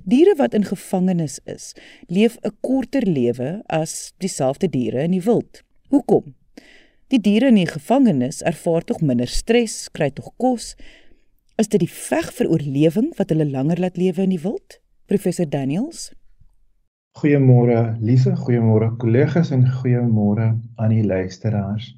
Diere 0.04 0.36
wat 0.38 0.54
in 0.54 0.66
gevangenis 0.68 1.40
is, 1.46 1.74
leef 2.08 2.38
'n 2.44 2.56
korter 2.62 3.06
lewe 3.08 3.62
as 3.68 4.14
dieselfde 4.18 4.70
diere 4.70 5.04
in 5.04 5.12
die 5.12 5.24
wild. 5.24 5.64
Hoekom? 5.90 6.36
Die 7.08 7.20
diere 7.20 7.48
in 7.48 7.56
die 7.56 7.68
gevangenis 7.68 8.42
ervaar 8.42 8.84
tog 8.84 9.02
minder 9.02 9.28
stres, 9.28 9.90
kry 9.92 10.10
tog 10.10 10.32
kos. 10.38 10.76
Is 11.58 11.68
dit 11.68 11.80
die 11.80 11.91
veg 11.91 12.32
vir 12.34 12.48
oorlewing 12.48 13.12
wat 13.18 13.30
hulle 13.30 13.46
langer 13.46 13.80
laat 13.80 13.98
lewe 13.98 14.24
in 14.24 14.30
die 14.30 14.40
wild? 14.40 14.80
Professor 15.12 15.50
Daniels. 15.50 16.12
Goeiemôre 17.20 17.98
Lise, 18.00 18.32
goeiemôre 18.40 18.94
kollegas 18.98 19.52
en 19.52 19.66
goeiemôre 19.68 20.54
aan 20.80 20.94
die 20.96 21.04
luisteraars. 21.04 21.90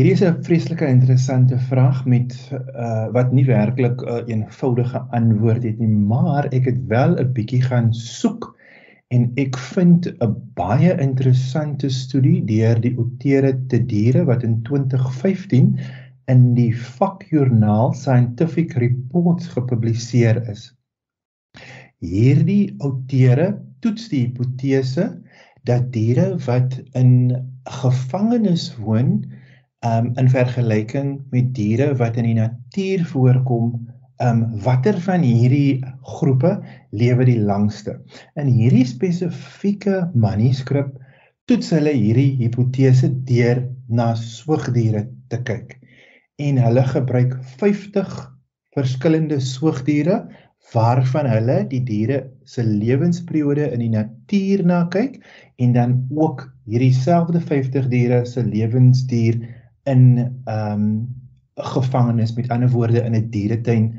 Hierdie 0.00 0.14
is 0.16 0.22
'n 0.24 0.44
vreeslike 0.44 0.86
interessante 0.88 1.56
vraag 1.68 1.98
met 2.08 2.32
uh 2.50 3.08
wat 3.12 3.32
nie 3.36 3.42
werklik 3.44 4.00
'n 4.00 4.08
uh, 4.08 4.20
eenvoudige 4.32 5.00
antwoord 5.18 5.62
het 5.68 5.78
nie, 5.78 5.88
maar 6.12 6.46
ek 6.56 6.68
het 6.70 6.78
wel 6.88 7.18
'n 7.20 7.32
bietjie 7.36 7.60
gaan 7.60 7.90
soek 7.92 8.46
en 9.12 9.26
ek 9.42 9.58
vind 9.72 10.08
'n 10.08 10.30
baie 10.56 10.94
interessante 11.06 11.90
studie 11.92 12.40
deur 12.48 12.80
die 12.80 12.94
Otere 12.96 13.50
te 13.66 13.80
diere 13.90 14.24
wat 14.24 14.46
in 14.48 14.62
2015 14.62 15.76
in 16.34 16.54
die 16.54 16.72
vakjoernaal 16.72 17.92
Scientific 17.92 18.72
Reports 18.72 19.52
gepubliseer 19.52 20.40
is. 20.48 20.72
Hierdie 21.98 22.72
outere 22.78 23.50
toets 23.80 24.08
die 24.08 24.24
hipotese 24.24 25.10
dat 25.64 25.92
diere 25.92 26.38
wat 26.48 26.80
in 26.92 27.36
gevangenis 27.68 28.70
woon, 28.80 29.28
um, 29.86 30.12
in 30.20 30.28
vergelyking 30.30 31.20
met 31.30 31.54
diere 31.56 31.94
wat 32.00 32.18
in 32.20 32.28
die 32.28 32.38
natuur 32.38 33.04
voorkom, 33.12 33.72
um 34.20 34.42
watter 34.64 34.98
van 35.00 35.22
hierdie 35.24 35.80
groepe 36.04 36.58
lewe 36.92 37.24
die 37.24 37.40
langste. 37.40 37.96
In 38.36 38.50
hierdie 38.52 38.84
spesifieke 38.88 40.10
manuskrip 40.12 40.92
toets 41.48 41.72
hulle 41.72 41.94
hierdie 41.96 42.34
hipotese 42.42 43.08
deur 43.28 43.64
na 43.88 44.12
soogdiere 44.18 45.06
te 45.32 45.40
kyk. 45.48 45.78
En 46.40 46.60
hulle 46.60 46.84
gebruik 46.92 47.32
50 47.62 48.12
verskillende 48.76 49.40
soogdiere 49.42 50.20
waarvan 50.74 51.26
hulle 51.26 51.62
die 51.70 51.80
diere 51.82 52.20
se 52.46 52.62
lewensperiode 52.62 53.70
in 53.72 53.80
die 53.82 53.92
natuur 53.94 54.62
na 54.68 54.84
kyk 54.92 55.16
en 55.58 55.72
dan 55.74 55.96
ook 56.14 56.44
hierdie 56.68 56.92
selfde 56.94 57.40
50 57.40 57.88
diere 57.90 58.20
se 58.28 58.44
lewensduur 58.46 59.40
in 59.92 60.04
um 60.50 60.86
gevangenis 61.60 62.32
met 62.36 62.48
ander 62.54 62.70
woorde 62.72 63.02
in 63.04 63.14
'n 63.14 63.30
dieretuin 63.30 63.90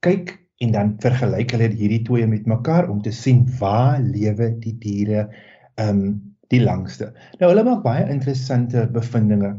kyk 0.00 0.38
en 0.62 0.72
dan 0.72 0.94
vergelyk 1.02 1.50
hulle 1.54 1.68
hierdie 1.74 2.02
twee 2.06 2.26
met 2.26 2.46
mekaar 2.46 2.88
om 2.90 3.02
te 3.02 3.12
sien 3.12 3.42
waar 3.58 4.00
lewe 4.00 4.52
die 4.62 4.76
diere 4.78 5.26
ehm 5.74 5.88
um, 5.88 6.20
die 6.52 6.60
langste. 6.60 7.14
Nou 7.40 7.48
hulle 7.48 7.64
maak 7.64 7.80
baie 7.80 8.04
interessante 8.12 8.84
bevindinge. 8.92 9.54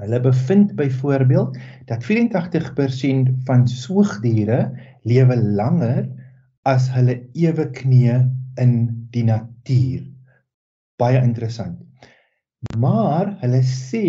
Hulle 0.00 0.20
bevind 0.20 0.74
byvoorbeeld 0.76 1.56
dat 1.88 2.04
84% 2.04 3.30
van 3.48 3.64
soogdiere 3.68 4.58
lewe 5.08 5.36
langer 5.40 6.04
as 6.68 6.90
hulle 6.92 7.16
ewe 7.32 7.70
knee 7.72 8.18
in 8.60 8.74
die 9.14 9.24
natuur. 9.24 10.04
Baie 11.00 11.22
interessant. 11.24 11.80
Maar 12.76 13.32
hulle 13.40 13.62
sê 13.64 14.04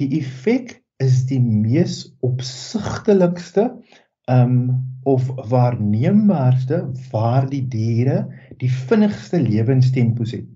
die 0.00 0.10
effek 0.20 0.80
is 1.02 1.24
die 1.30 1.40
mees 1.40 2.02
opsigtelikste 2.24 3.70
um 4.30 4.56
of 5.04 5.26
waarneembaarste 5.50 6.78
waar 7.12 7.44
die 7.50 7.64
diere 7.68 8.22
die 8.60 8.70
vinnigste 8.88 9.40
lewenstempos 9.42 10.32
het. 10.32 10.46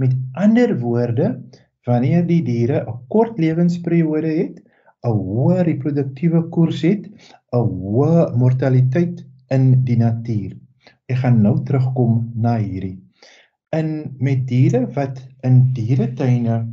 Met 0.00 0.14
ander 0.32 0.72
woorde, 0.80 1.34
wanneer 1.84 2.24
die 2.26 2.40
diere 2.44 2.84
'n 2.86 2.96
kort 3.12 3.38
lewensperiode 3.38 4.32
het, 4.38 4.62
'n 5.04 5.12
hoë 5.12 5.62
reproduktiewe 5.68 6.48
koers 6.48 6.82
het, 6.82 7.04
'n 7.52 7.68
hoë 7.82 8.32
mortaliteit 8.36 9.26
in 9.50 9.84
die 9.84 9.96
natuur. 9.96 10.56
Ek 11.08 11.20
gaan 11.22 11.42
nou 11.42 11.56
terugkom 11.64 12.32
na 12.34 12.56
hierdie. 12.58 12.98
In 13.76 14.16
met 14.18 14.46
diere 14.48 14.86
wat 14.96 15.20
in 15.44 15.72
dieretuine 15.72 16.66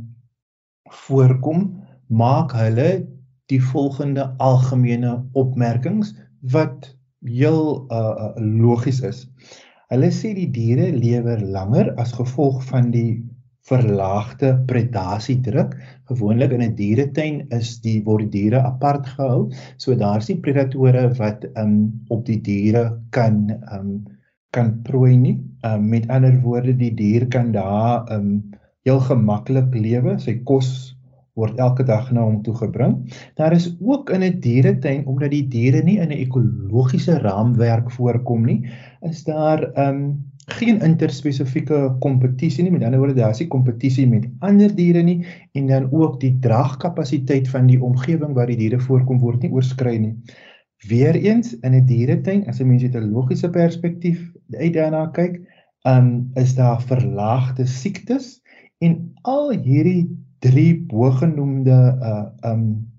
voorkom, 0.88 1.85
maak 2.08 2.52
hulle 2.52 3.06
die 3.50 3.60
volgende 3.62 4.34
algemene 4.42 5.18
opmerkings 5.34 6.14
wat 6.52 6.90
heel 7.26 7.86
uh, 7.90 8.14
uh 8.26 8.32
logies 8.38 9.00
is. 9.02 9.26
Hulle 9.90 10.10
sê 10.10 10.32
die 10.34 10.50
diere 10.50 10.90
lewer 10.94 11.40
langer 11.40 11.92
as 12.02 12.12
gevolg 12.18 12.62
van 12.70 12.90
die 12.94 13.22
verlaagde 13.66 14.52
predasiedruk. 14.70 15.74
Gewoonlik 16.10 16.52
in 16.54 16.62
'n 16.62 16.74
dieretuin 16.78 17.46
is 17.50 17.80
die 17.82 18.02
word 18.06 18.30
die 18.30 18.42
diere 18.42 18.62
apart 18.62 19.06
gehou, 19.14 19.50
so 19.76 19.94
daar's 19.94 20.28
nie 20.28 20.38
predatore 20.42 21.08
wat 21.18 21.46
um 21.62 22.04
op 22.10 22.26
die 22.26 22.40
diere 22.40 23.00
kan 23.10 23.50
um 23.72 24.04
kan 24.52 24.82
prooi 24.82 25.16
nie. 25.16 25.38
Um 25.62 25.88
met 25.90 26.08
ander 26.10 26.40
woorde, 26.42 26.72
die 26.72 26.94
dier 26.94 27.26
kan 27.26 27.52
daar 27.52 28.06
um 28.12 28.52
heel 28.84 29.00
gemaklik 29.00 29.74
lewe. 29.74 30.18
Sy 30.18 30.38
kos 30.44 30.95
word 31.36 31.58
elke 31.60 31.84
dag 31.84 32.08
na 32.12 32.24
hom 32.24 32.40
toe 32.42 32.54
gebring. 32.56 32.96
Daar 33.36 33.52
is 33.52 33.68
ook 33.80 34.10
in 34.10 34.22
'n 34.24 34.40
dieretuin 34.40 35.06
omdat 35.06 35.30
die 35.30 35.48
diere 35.48 35.82
nie 35.84 35.98
in 35.98 36.08
'n 36.08 36.22
ekologiese 36.24 37.18
raamwerk 37.18 37.90
voorkom 37.90 38.44
nie, 38.44 38.64
is 39.02 39.24
daar 39.24 39.70
um 39.88 40.24
geen 40.46 40.80
interspesifieke 40.80 41.96
kompetisie 42.00 42.62
nie. 42.62 42.72
Met 42.72 42.82
ander 42.82 42.98
woorde, 42.98 43.14
daar 43.14 43.30
is 43.30 43.40
nie 43.42 43.48
kompetisie 43.48 44.06
met 44.06 44.28
ander 44.40 44.74
diere 44.74 45.02
nie 45.02 45.26
en 45.52 45.66
dan 45.66 45.88
ook 45.92 46.20
die 46.20 46.38
dragkapasiteit 46.40 47.48
van 47.48 47.66
die 47.66 47.82
omgewing 47.82 48.34
waar 48.34 48.46
die 48.46 48.56
diere 48.56 48.80
voorkom 48.80 49.18
word 49.18 49.42
nie 49.42 49.50
oorskry 49.50 49.96
nie. 49.98 50.14
Weereens 50.88 51.56
in 51.60 51.74
'n 51.74 51.86
dieretuin, 51.86 52.46
as 52.46 52.60
'n 52.60 52.68
mens 52.68 52.82
uit 52.82 52.94
'n 52.94 53.10
logiese 53.10 53.50
perspektief 53.50 54.32
uit 54.54 54.72
daarna 54.72 55.06
kyk, 55.06 55.40
um 55.84 56.30
is 56.34 56.54
daar 56.54 56.82
verlaagde 56.82 57.66
siektes 57.66 58.40
en 58.78 59.12
al 59.22 59.50
hierdie 59.50 60.06
drie 60.38 60.74
bogenoemde 60.88 61.78
uh 62.10 62.52
um 62.52 62.92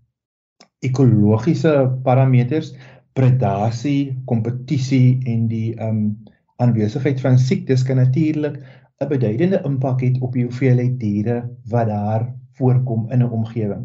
ekologiese 0.80 2.00
parameters 2.04 2.74
predasie, 3.18 4.22
kompetisie 4.26 5.18
en 5.26 5.48
die 5.48 5.74
um 5.82 6.18
aanwesigheid 6.62 7.22
van 7.22 7.38
siektes 7.38 7.84
kan 7.84 7.98
natuurlik 8.02 8.62
'n 9.02 9.08
beduidende 9.10 9.62
impak 9.66 10.02
hê 10.02 10.10
op 10.20 10.34
die 10.34 10.46
hoeveelheid 10.46 11.00
diere 11.00 11.38
wat 11.70 11.88
daar 11.88 12.24
voorkom 12.58 13.12
in 13.12 13.22
'n 13.22 13.30
omgewing. 13.40 13.84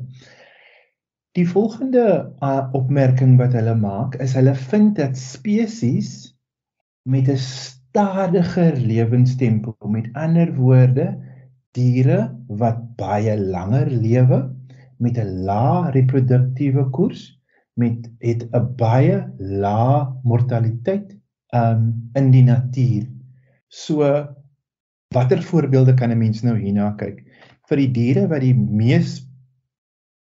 Die 1.33 1.49
volgende 1.49 2.33
uh, 2.41 2.69
opmerking 2.73 3.37
wat 3.41 3.53
hulle 3.57 3.75
maak 3.75 4.15
is 4.21 4.35
hulle 4.37 4.55
vind 4.55 4.97
dat 4.97 5.17
spesies 5.17 6.37
met 7.09 7.29
'n 7.29 7.37
stadiger 7.37 8.77
lewenstempo, 8.77 9.77
met 9.89 10.09
ander 10.13 10.55
woorde, 10.55 11.07
diere 11.77 12.19
wat 12.49 12.81
baie 13.01 13.37
langer 13.39 13.91
lewe 13.91 14.41
met 14.99 15.19
'n 15.19 15.45
lae 15.49 15.91
reproduktiewe 15.97 16.91
koers 16.91 17.23
met 17.75 18.11
het 18.21 18.43
'n 18.53 18.75
baie 18.77 19.19
lae 19.39 20.07
mortaliteit 20.23 21.17
um 21.55 22.11
in 22.15 22.31
die 22.31 22.45
natuur. 22.45 23.09
So 23.69 24.05
watter 25.15 25.43
voorbeelde 25.43 25.95
kan 25.95 26.11
'n 26.11 26.19
mens 26.19 26.43
nou 26.43 26.57
hierna 26.59 26.93
kyk? 26.97 27.25
Vir 27.69 27.77
die 27.77 27.93
diere 27.93 28.29
wat 28.29 28.41
die 28.41 28.55
mees 28.55 29.27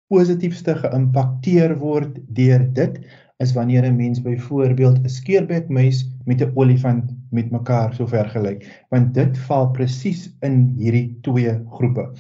positiefste 0.08 0.76
geïmpakteer 0.76 1.76
word 1.80 2.20
deur 2.28 2.64
dit 2.74 3.00
is 3.44 3.54
wanneer 3.54 3.84
'n 3.86 3.96
mens 3.96 4.22
byvoorbeeld 4.22 5.00
'n 5.04 5.10
skeerbekmuis 5.10 5.98
met 6.26 6.42
'n 6.42 6.52
olifant 6.54 7.16
met 7.30 7.52
mekaar 7.52 7.94
so 7.94 8.08
vergelyk, 8.08 8.86
want 8.90 9.14
dit 9.14 9.38
val 9.38 9.72
presies 9.72 10.38
in 10.40 10.74
hierdie 10.78 11.18
twee 11.22 11.54
groepe. 11.70 12.12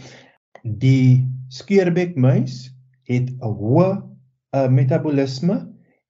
Die 0.61 1.27
skeerbekmuis 1.47 2.75
het 3.03 3.29
'n 3.29 3.55
hoë 3.61 3.89
uh, 4.55 4.69
metabolisme 4.69 5.57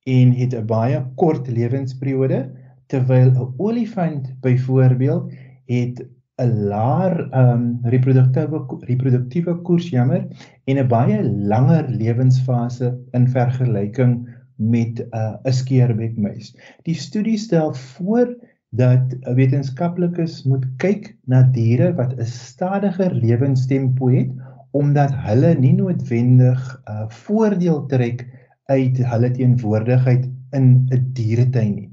en 0.03 0.31
het 0.31 0.53
'n 0.53 0.65
baie 0.65 1.05
kort 1.15 1.47
lewensperiode 1.47 2.51
terwyl 2.87 3.31
'n 3.31 3.53
olifant 3.57 4.33
byvoorbeeld 4.41 5.31
het 5.65 6.05
'n 6.37 6.67
laer 6.69 7.29
um 7.33 7.79
reproduktiewe 7.83 8.59
reproduktiewe 8.79 9.55
koers 9.61 9.89
jammer 9.89 10.27
en 10.65 10.77
'n 10.77 10.87
baie 10.87 11.23
langer 11.23 11.89
lewensfase 11.89 12.97
in 13.11 13.27
vergelyking 13.27 14.27
met 14.57 14.99
'n 14.99 15.15
uh, 15.15 15.53
skeerbekmuis. 15.53 16.55
Die 16.83 16.95
studie 16.95 17.37
stel 17.37 17.73
voor 17.73 18.35
dat 18.69 19.15
wetenskaplikes 19.21 20.43
moet 20.43 20.65
kyk 20.77 21.15
na 21.25 21.43
diere 21.43 21.93
wat 21.95 22.13
'n 22.17 22.25
stadiger 22.25 23.13
lewenstempo 23.15 24.09
het 24.09 24.31
omdat 24.71 25.13
hulle 25.25 25.53
nie 25.55 25.73
noodwendig 25.73 26.81
'n 26.85 26.91
uh, 26.91 27.09
voordeel 27.09 27.85
trek 27.85 28.27
uit 28.65 28.97
hulle 28.97 29.31
teenwoordigheid 29.31 30.27
in 30.51 30.87
'n 30.91 31.11
dieretuin 31.13 31.75
nie. 31.75 31.91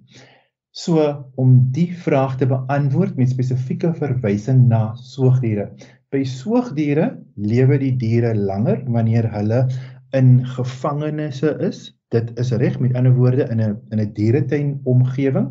So 0.74 1.30
om 1.38 1.70
die 1.70 1.92
vraag 1.94 2.36
te 2.36 2.46
beantwoord 2.50 3.16
met 3.16 3.30
spesifieke 3.30 3.92
verwysing 3.94 4.64
na 4.66 4.94
soogdiere. 4.98 5.68
By 6.10 6.24
soogdiere 6.26 7.12
lewe 7.36 7.78
die 7.78 7.92
diere 7.98 8.34
langer 8.34 8.82
wanneer 8.90 9.30
hulle 9.30 9.68
in 10.14 10.46
gevangenisse 10.56 11.56
is. 11.68 11.90
Dit 12.14 12.30
is 12.38 12.52
reg 12.60 12.78
met 12.80 12.94
ander 12.94 13.14
woorde 13.14 13.48
in 13.50 13.60
'n 13.60 13.78
in 13.90 14.00
'n 14.00 14.12
dieretuin 14.12 14.80
omgewing. 14.84 15.48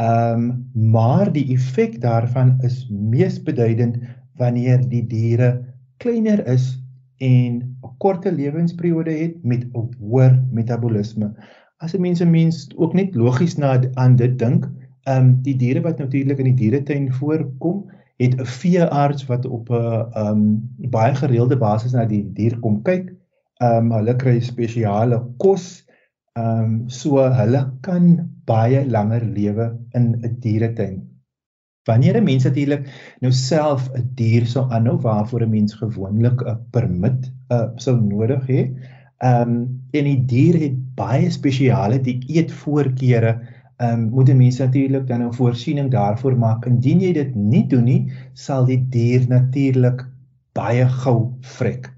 Ehm 0.00 0.34
um, 0.34 0.90
maar 0.92 1.32
die 1.32 1.46
effek 1.54 2.00
daarvan 2.00 2.56
is 2.60 2.88
mees 2.90 3.42
beduidend 3.42 3.98
wanneer 4.36 4.88
die 4.88 5.06
diere 5.06 5.64
kleiner 5.96 6.46
is 6.46 6.80
en 7.18 7.76
'n 7.82 7.96
korter 7.98 8.32
lewensperiode 8.32 9.10
het 9.10 9.44
met 9.44 9.64
'n 9.64 9.88
hoër 9.98 10.42
metabolisme 10.50 11.34
as 11.82 11.94
'n 11.94 12.00
mens 12.00 12.20
'n 12.20 12.30
mens 12.30 12.70
ook 12.76 12.94
net 12.94 13.14
logies 13.14 13.56
na 13.56 13.80
aan 13.94 14.16
dit 14.16 14.38
dink, 14.38 14.68
ehm 15.02 15.26
um, 15.26 15.42
die 15.42 15.56
diere 15.56 15.80
wat 15.80 15.98
natuurlik 15.98 16.38
in 16.38 16.50
die 16.50 16.60
dieretuin 16.60 17.12
voorkom, 17.12 17.90
het 18.22 18.34
'n 18.38 18.46
veearts 18.46 19.26
wat 19.26 19.46
op 19.46 19.70
'n 19.70 19.74
ehm 19.74 20.26
um, 20.26 20.70
baie 20.90 21.14
gereelde 21.14 21.58
basis 21.58 21.92
na 21.92 22.04
die 22.04 22.24
dier 22.32 22.58
kom 22.58 22.82
kyk. 22.82 23.12
Ehm 23.62 23.92
um, 23.92 23.94
hulle 23.98 24.16
kry 24.22 24.40
spesiale 24.40 25.20
kos. 25.38 25.66
Ehm 26.38 26.64
um, 26.64 26.76
so 26.88 27.22
hulle 27.40 27.62
kan 27.82 28.12
baie 28.46 28.84
langer 28.96 29.24
lewe 29.38 29.70
in 29.94 30.14
'n 30.14 30.38
dieretuin. 30.44 30.98
Wanneer 31.88 32.16
'n 32.16 32.24
mens 32.24 32.44
natuurlik 32.44 32.88
nou 33.20 33.32
self 33.32 33.90
'n 33.94 34.08
dier 34.14 34.46
sou 34.46 34.64
aanhou 34.70 34.98
waarvoor 35.08 35.46
'n 35.46 35.50
mens 35.50 35.74
gewoonlik 35.74 36.42
'n 36.42 36.58
permit 36.70 37.30
uh, 37.50 37.68
sou 37.76 37.96
nodig 38.00 38.46
hê, 38.48 38.62
Ehm 39.22 39.50
um, 39.50 39.82
en 39.94 40.06
die 40.08 40.24
dier 40.26 40.56
het 40.58 40.78
baie 40.98 41.28
spesiale 41.30 42.00
dieetvoorkeure. 42.02 43.32
Ehm 43.78 43.92
um, 43.92 44.08
moet 44.10 44.30
'n 44.30 44.36
mens 44.36 44.58
natuurlik 44.58 45.06
dan 45.06 45.22
'n 45.22 45.34
voorsiening 45.34 45.90
daarvoor 45.90 46.36
maak. 46.38 46.66
Indien 46.66 47.00
jy 47.00 47.12
dit 47.12 47.34
nie 47.34 47.66
doen 47.66 47.84
nie, 47.84 48.12
sal 48.32 48.64
die 48.66 48.80
dier 48.88 49.28
natuurlik 49.28 50.02
baie 50.52 50.88
gou 50.88 51.32
vrek. 51.40 51.91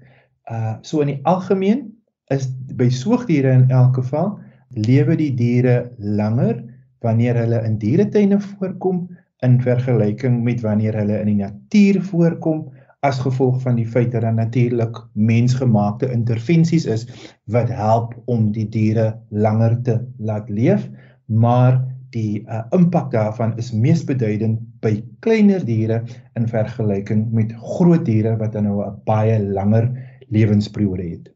Uh 0.51 0.75
so 0.81 1.01
in 1.01 1.07
die 1.07 1.19
algemeen 1.23 1.91
is 2.33 2.47
by 2.77 2.89
soogdiere 2.89 3.51
in 3.51 3.69
elk 3.69 3.95
geval 3.95 4.39
lewe 4.87 5.15
die 5.17 5.33
diere 5.33 5.91
langer 5.97 6.63
wanneer 7.05 7.37
hulle 7.37 7.61
in 7.65 7.77
dieretuine 7.77 8.39
voorkom 8.39 9.05
in 9.45 9.61
vergelyking 9.61 10.43
met 10.43 10.61
wanneer 10.61 10.97
hulle 10.97 11.19
in 11.21 11.31
die 11.33 11.41
natuur 11.43 12.01
voorkom 12.01 12.65
as 13.05 13.19
gevolg 13.21 13.59
van 13.61 13.77
die 13.77 13.87
feit 13.87 14.11
dat 14.13 14.23
daar 14.25 14.33
natuurlik 14.33 14.97
mensgemaakte 15.13 16.09
intervensies 16.11 16.85
is 16.85 17.05
wat 17.53 17.69
help 17.69 18.15
om 18.31 18.51
die 18.55 18.65
diere 18.69 19.11
langer 19.29 19.77
te 19.85 19.99
laat 20.17 20.49
leef, 20.49 20.87
maar 21.25 21.81
die 22.15 22.45
uh, 22.47 22.63
impak 22.73 23.11
daarvan 23.11 23.53
is 23.61 23.73
mees 23.75 24.03
beduidend 24.07 24.61
by 24.81 24.95
kleiner 25.25 25.63
diere 25.67 25.99
in 26.39 26.47
vergelyking 26.47 27.25
met 27.35 27.51
groot 27.75 28.05
diere 28.07 28.35
wat 28.39 28.53
dan 28.55 28.69
nou 28.69 28.81
'n 28.85 28.95
baie 29.05 29.39
langer 29.43 29.89
lewensperiode 30.27 31.09
het. 31.09 31.33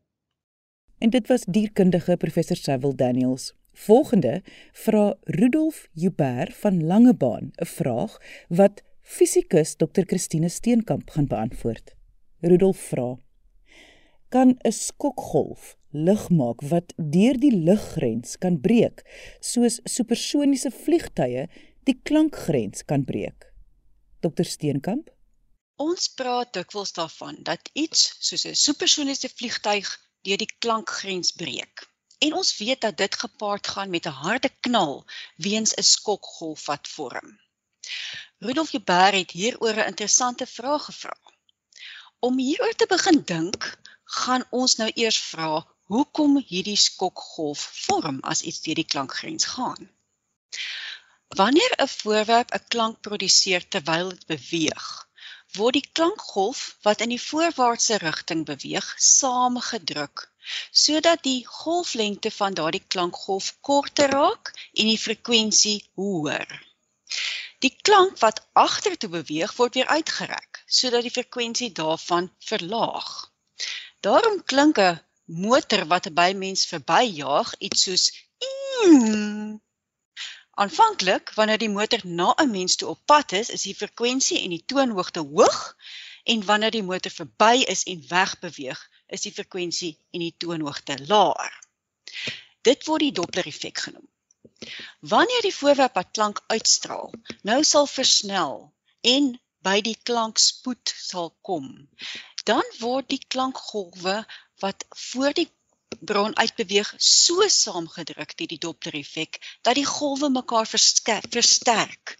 En 0.97 1.09
dit 1.09 1.27
was 1.27 1.45
dierkundige 1.45 2.17
professor 2.17 2.55
Cecil 2.55 2.95
Daniels. 2.95 3.53
Volgende 3.71 4.41
vra 4.71 5.15
Rudolf 5.23 5.87
Joubert 5.93 6.55
van 6.55 6.83
Langebaan 6.85 7.51
'n 7.55 7.65
vraag 7.65 8.17
wat 8.47 8.83
Fisikus 9.01 9.75
Dr. 9.75 10.01
Christine 10.05 10.49
Steenkamp 10.49 11.09
gaan 11.09 11.27
beantwoord. 11.27 11.95
Rudolf 12.39 12.77
vra: 12.77 13.17
Kan 14.29 14.57
'n 14.61 14.71
skokgolf 14.71 15.77
lig 15.91 16.29
maak 16.29 16.61
wat 16.61 16.93
deur 16.95 17.39
die 17.39 17.55
luggrens 17.55 18.37
kan 18.37 18.59
breek, 18.59 19.01
soos 19.39 19.79
supersoniese 19.83 20.71
vliegtye 20.71 21.47
die 21.83 21.99
klankgrens 22.03 22.85
kan 22.85 23.03
breek? 23.03 23.53
Dr. 24.19 24.43
Steenkamp 24.43 25.09
Ons 25.79 26.09
praat 26.19 26.49
dikwels 26.53 26.91
daarvan 26.95 27.37
dat 27.47 27.69
iets 27.73 28.01
soos 28.27 28.43
'n 28.45 28.55
supersoniese 28.61 29.29
vliegtyg 29.29 29.91
deur 30.27 30.41
die 30.41 30.53
klankgrens 30.63 31.31
breek. 31.41 31.87
En 32.25 32.33
ons 32.39 32.57
weet 32.57 32.81
dat 32.81 32.97
dit 32.97 33.15
gepaard 33.15 33.67
gaan 33.67 33.89
met 33.89 34.05
'n 34.05 34.19
harde 34.23 34.49
knal 34.67 35.05
weens 35.35 35.73
'n 35.75 35.83
skokgolf 35.83 36.65
wat 36.65 36.87
vorm. 36.87 37.39
Rudolf 38.39 38.71
Jeber 38.71 39.13
het 39.13 39.31
hieroor 39.31 39.77
'n 39.79 39.91
interessante 39.93 40.45
vraag 40.45 40.85
gevra. 40.85 41.17
Om 42.19 42.37
hieroor 42.37 42.75
te 42.75 42.85
begin 42.87 43.23
dink, 43.23 43.79
gaan 44.03 44.43
ons 44.49 44.75
nou 44.75 44.91
eers 44.95 45.19
vra 45.19 45.65
hoekom 45.83 46.37
hierdie 46.47 46.77
skokgolf 46.77 47.61
vorm 47.87 48.19
as 48.21 48.41
iets 48.41 48.61
deur 48.61 48.75
die 48.75 48.91
klankgrens 48.93 49.45
gaan. 49.45 49.89
Wanneer 51.27 51.73
'n 51.77 51.87
voorwerp 51.87 52.51
'n 52.53 52.67
klank 52.67 53.01
produseer 53.01 53.67
terwyl 53.67 54.09
dit 54.09 54.25
beweeg, 54.25 55.08
word 55.57 55.73
die 55.79 55.89
klankgolf 55.97 56.77
wat 56.85 57.01
in 57.01 57.13
die 57.13 57.21
voorwaartse 57.21 57.97
rigting 58.03 58.45
beweeg, 58.45 58.87
saamgedruk 58.97 60.27
sodat 60.71 61.23
die 61.23 61.45
golflengte 61.45 62.31
van 62.31 62.55
daardie 62.57 62.83
klankgolf 62.93 63.49
korter 63.61 64.09
raak 64.09 64.51
en 64.73 64.89
die 64.89 64.97
frekwensie 64.97 65.77
hoër. 65.99 66.47
Die 67.65 67.73
klank 67.87 68.19
wat 68.23 68.41
agtertoe 68.53 69.09
beweeg 69.17 69.53
word 69.57 69.77
weer 69.77 69.91
uitgerek 69.97 70.63
sodat 70.79 71.05
die 71.05 71.13
frekwensie 71.13 71.71
daarvan 71.81 72.31
verlaag. 72.51 73.11
Daarom 74.05 74.43
klink 74.53 74.79
'n 74.79 75.01
motor 75.45 75.85
wat 75.93 76.07
'n 76.07 76.17
bymens 76.21 76.65
verbyjaag 76.71 77.53
iets 77.67 77.83
soos 77.83 78.05
Aanvanklik 80.59 81.31
wanneer 81.35 81.57
die 81.61 81.69
motor 81.71 82.01
na 82.03 82.33
'n 82.43 82.49
mens 82.51 82.75
toe 82.75 82.87
op 82.93 82.99
pad 83.05 83.31
is, 83.31 83.49
is 83.49 83.61
die 83.67 83.75
frekwensie 83.81 84.39
en 84.43 84.49
die 84.55 84.63
toonhoogte 84.71 85.19
hoog 85.19 85.59
en 86.23 86.45
wanneer 86.45 86.73
die 86.75 86.83
motor 86.83 87.11
verby 87.11 87.63
is 87.73 87.83
en 87.83 88.01
wegbeweeg, 88.07 88.81
is 89.07 89.21
die 89.21 89.31
frekwensie 89.31 89.91
en 90.11 90.19
die 90.25 90.33
toonhoogte 90.37 90.97
laer. 91.11 91.53
Dit 92.61 92.83
word 92.89 93.05
die 93.05 93.15
Doppler 93.19 93.47
effek 93.47 93.85
genoem. 93.85 94.07
Wanneer 95.13 95.47
die 95.47 95.55
voorwerp 95.55 95.95
wat 95.95 96.11
klank 96.11 96.43
uitstraal, 96.47 97.13
nou 97.51 97.63
sal 97.63 97.87
versnel 97.87 98.59
en 99.13 99.31
by 99.63 99.77
die 99.85 99.95
klankspoed 100.09 100.95
sal 101.05 101.31
kom, 101.41 101.71
dan 102.43 102.75
word 102.83 103.07
die 103.15 103.23
klankgolwe 103.27 104.17
wat 104.65 104.85
voor 105.07 105.33
die 105.39 105.47
bron 106.09 106.35
uitbeweeg 106.35 106.93
so 106.97 107.47
saamgedruk 107.55 108.35
deur 108.37 108.51
die 108.53 108.61
Doppler 108.65 108.95
effek 108.99 109.39
dat 109.67 109.75
die 109.79 109.85
golwe 109.85 110.29
mekaar 110.29 110.67
versterk 110.69 112.15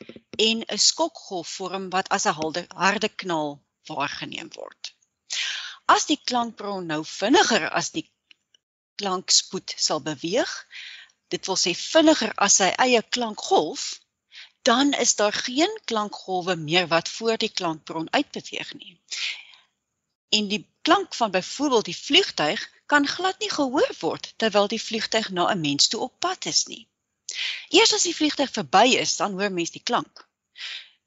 en 0.48 0.64
'n 0.66 0.82
skokgolf 0.90 1.50
vorm 1.60 1.90
wat 1.96 2.10
as 2.18 2.26
'n 2.32 2.68
harde 2.86 3.10
knal 3.24 3.52
waargeneem 3.92 4.50
word. 4.56 4.94
As 5.86 6.06
die 6.06 6.20
klankbron 6.32 6.86
nou 6.86 7.02
vinniger 7.06 7.70
as 7.70 7.92
die 7.98 8.06
klankspoed 9.02 9.74
sal 9.78 10.02
beweeg, 10.10 10.52
dit 11.34 11.46
wil 11.50 11.60
sê 11.64 11.74
vinniger 11.82 12.34
as 12.46 12.60
sy 12.62 12.70
eie 12.86 13.02
klankgolf, 13.18 13.86
dan 14.70 14.94
is 14.94 15.16
daar 15.16 15.34
geen 15.34 15.80
klankgolwe 15.86 16.56
meer 16.56 16.88
wat 16.88 17.10
voor 17.10 17.38
die 17.38 17.54
klankbron 17.62 18.12
uitbeweeg 18.14 18.74
nie. 18.74 19.00
En 20.30 20.48
die 20.48 20.68
klank 20.82 21.16
van 21.16 21.32
byvoorbeeld 21.32 21.86
die 21.86 21.98
vliegtyg 21.98 22.70
kan 22.86 23.08
glad 23.08 23.40
nie 23.40 23.52
gehoor 23.52 23.92
word 24.00 24.34
terwyl 24.36 24.68
die 24.68 24.82
vliegtyg 24.82 25.30
na 25.30 25.50
'n 25.52 25.62
mens 25.62 25.88
toe 25.88 26.00
op 26.08 26.20
pad 26.20 26.46
is 26.46 26.66
nie. 26.66 26.88
Eers 27.70 27.94
as 27.94 28.06
die 28.08 28.16
vliegtyg 28.16 28.52
verby 28.52 28.86
is, 29.04 29.16
dan 29.16 29.38
hoor 29.40 29.52
mens 29.52 29.72
die 29.72 29.84
klank. 29.84 30.28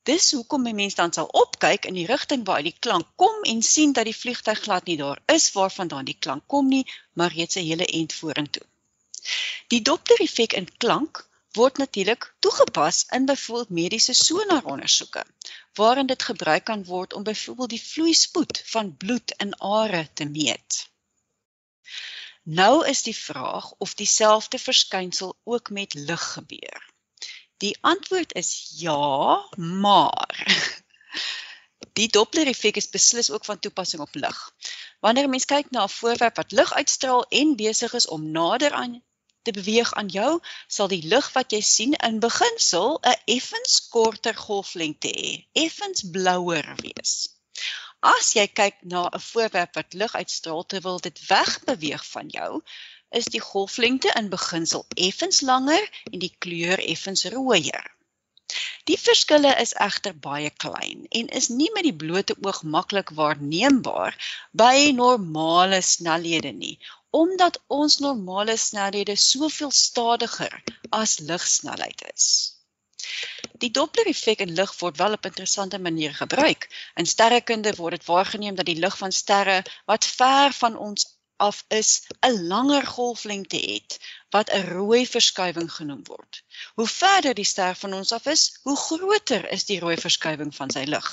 Dis 0.03 0.31
hoekom 0.33 0.67
'n 0.67 0.75
mens 0.75 0.95
dan 0.95 1.13
sal 1.13 1.27
opkyk 1.27 1.85
in 1.85 1.95
die 1.95 2.07
rigting 2.07 2.45
waar 2.45 2.63
die 2.63 2.77
klank 2.79 3.07
kom 3.17 3.43
en 3.43 3.63
sien 3.63 3.93
dat 3.93 4.05
die 4.05 4.21
vliegtyg 4.23 4.61
glad 4.61 4.85
nie 4.85 4.97
daar 4.97 5.23
is 5.27 5.53
waarvandaan 5.53 6.05
die 6.05 6.19
klank 6.19 6.43
kom 6.47 6.69
nie, 6.69 6.87
maar 7.13 7.33
reeds 7.33 7.57
'n 7.57 7.69
hele 7.71 7.87
ent 7.87 8.13
vorentoe. 8.13 8.67
Die 9.69 9.83
Doppler-effek 9.83 10.53
in 10.53 10.69
klank 10.77 11.29
word 11.53 11.77
natuurlik 11.77 12.35
toegepas 12.39 13.05
in 13.17 13.25
byvoorbeeld 13.25 13.69
mediese 13.69 14.13
sonarondersoeke 14.13 15.25
waarin 15.73 16.07
dit 16.07 16.23
gebruik 16.23 16.65
kan 16.65 16.85
word 16.85 17.13
om 17.13 17.23
byvoorbeeld 17.23 17.69
die 17.69 17.83
vloeispoed 17.83 18.63
van 18.65 18.97
bloed 18.97 19.35
in 19.37 19.59
are 19.59 20.09
te 20.13 20.25
meet. 20.25 20.91
Nou 22.43 22.87
is 22.87 23.03
die 23.03 23.17
vraag 23.17 23.73
of 23.79 23.95
dieselfde 23.95 24.59
verskynsel 24.59 25.37
ook 25.45 25.71
met 25.71 25.95
lig 25.95 26.33
gebeur. 26.33 26.91
Die 27.57 27.79
antwoord 27.81 28.35
is 28.35 28.73
ja, 28.77 29.49
maar 29.57 30.27
die 31.99 32.09
Doppler-effek 32.09 32.77
is 32.77 32.91
beslis 32.91 33.31
ook 33.31 33.45
van 33.45 33.59
toepassing 33.59 34.03
op 34.03 34.15
lig. 34.15 34.55
Wanneer 35.01 35.25
'n 35.25 35.31
mens 35.31 35.45
kyk 35.45 35.71
na 35.71 35.85
'n 35.85 35.89
voorwerp 35.89 36.37
wat 36.37 36.53
lig 36.53 36.73
uitstraal 36.73 37.25
en 37.29 37.57
besig 37.57 37.93
is 37.93 38.09
om 38.09 38.31
nader 38.31 38.73
aan 38.73 39.03
te 39.43 39.55
beweeg 39.59 39.93
aan 40.01 40.09
jou, 40.09 40.33
sal 40.69 40.89
die 40.93 41.03
lig 41.15 41.29
wat 41.37 41.53
jy 41.53 41.61
sien 41.69 41.95
in 42.09 42.21
beginsel 42.25 42.99
'n 43.03 43.19
effens 43.37 43.77
korter 43.95 44.37
golflengte 44.47 45.13
hê, 45.19 45.31
effens 45.67 46.05
blouer 46.17 46.75
wees. 46.83 47.15
As 48.15 48.33
jy 48.35 48.47
kyk 48.61 48.77
na 48.93 49.03
'n 49.09 49.25
voorwerp 49.31 49.75
wat 49.79 49.95
lig 49.95 50.15
uitstraal 50.21 50.65
terwyl 50.67 51.01
dit 51.09 51.19
wegbeweeg 51.29 52.05
van 52.15 52.29
jou, 52.39 52.53
is 53.21 53.29
die 53.35 53.41
golflengte 53.41 54.11
in 54.21 54.31
beginsel 54.33 54.87
effens 55.09 55.41
langer 55.41 55.85
en 56.13 56.19
die 56.25 56.35
kleur 56.47 56.81
effens 56.95 57.25
rooier. 57.35 57.91
Die 58.91 58.99
verskille 59.01 59.53
is 59.65 59.75
egter 59.87 60.17
baie 60.25 60.51
klein 60.65 61.05
en 61.21 61.29
is 61.41 61.49
nie 61.49 61.69
met 61.77 61.87
die 61.89 61.95
blote 62.03 62.35
oog 62.49 62.63
maklik 62.75 63.13
waarneembaar 63.21 64.19
by 64.63 64.75
normale 64.97 65.79
snelhede 65.91 66.53
nie, 66.57 66.75
omdat 67.13 67.61
ons 67.67 67.99
normale 67.99 68.57
snelhede 68.57 69.17
soveel 69.17 69.71
stadiger 69.71 70.63
as 70.89 71.19
ligsnelheid 71.19 72.05
is. 72.15 72.27
Die 73.63 73.71
Doppler-effek 73.71 74.41
in 74.45 74.55
lig 74.59 74.73
word 74.81 74.97
wel 75.01 75.17
op 75.19 75.27
interessante 75.29 75.79
maniere 75.79 76.15
gebruik. 76.15 76.69
In 77.03 77.07
sterrekunde 77.07 77.75
word 77.77 77.99
dit 77.99 78.09
waargeneem 78.09 78.57
dat 78.61 78.71
die 78.71 78.79
lig 78.85 78.97
van 78.99 79.13
sterre 79.13 79.59
wat 79.91 80.09
ver 80.17 80.57
van 80.57 80.79
ons 80.87 81.05
af 81.37 81.65
is, 81.69 81.91
'n 82.21 82.47
langer 82.47 82.87
golflengte 82.87 83.61
het 83.73 83.99
wat 84.31 84.51
'n 84.51 84.67
rooi 84.77 85.07
verskuiwing 85.07 85.71
genoem 85.73 86.05
word. 86.05 86.43
Hoe 86.75 86.87
verder 86.87 87.35
die 87.35 87.51
ster 87.53 87.75
van 87.75 87.93
ons 88.01 88.13
af 88.13 88.27
is, 88.27 88.59
hoe 88.63 88.77
groter 88.77 89.51
is 89.51 89.65
die 89.65 89.81
rooi 89.81 89.97
verskuiwing 89.97 90.55
van 90.55 90.71
sy 90.71 90.85
lig. 90.95 91.09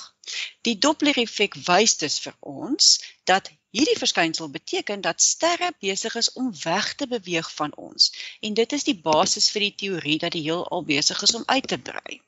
Die 0.62 0.78
Doppler-effek 0.78 1.56
wys 1.72 1.98
dus 1.98 2.20
vir 2.20 2.36
ons 2.40 3.00
dat 3.24 3.52
hierdie 3.70 3.98
verskynsel 3.98 4.50
beteken 4.50 5.02
dat 5.02 5.22
sterre 5.22 5.72
besig 5.80 6.16
is 6.16 6.32
om 6.34 6.54
weg 6.64 6.94
te 6.96 7.08
beweeg 7.08 7.52
van 7.56 7.76
ons 7.76 8.12
en 8.42 8.54
dit 8.54 8.74
is 8.78 8.84
die 8.84 8.98
basis 9.10 9.50
vir 9.54 9.68
die 9.68 9.76
teorie 9.84 10.18
dat 10.24 10.38
die 10.38 10.46
heelal 10.48 10.84
besig 10.86 11.22
is 11.28 11.36
om 11.36 11.44
uit 11.46 11.68
te 11.68 11.78
brei. 11.78 12.22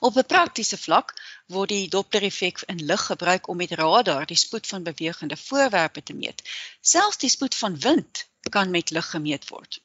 Op 0.00 0.16
'n 0.16 0.26
praktiese 0.26 0.76
vlak 0.78 1.14
word 1.46 1.68
die 1.68 1.88
Doppler-effek 1.88 2.62
in 2.72 2.84
lig 2.90 3.06
gebruik 3.06 3.48
om 3.48 3.56
met 3.56 3.70
radar 3.80 4.26
die 4.26 4.36
spoed 4.36 4.66
van 4.66 4.82
bewegende 4.82 5.36
voorwerpe 5.36 6.02
te 6.02 6.14
meet. 6.14 6.42
Selfs 6.80 7.18
die 7.18 7.30
spoed 7.30 7.54
van 7.54 7.78
wind 7.80 8.28
kan 8.50 8.70
met 8.70 8.90
lig 8.90 9.10
gemeet 9.10 9.48
word. 9.48 9.80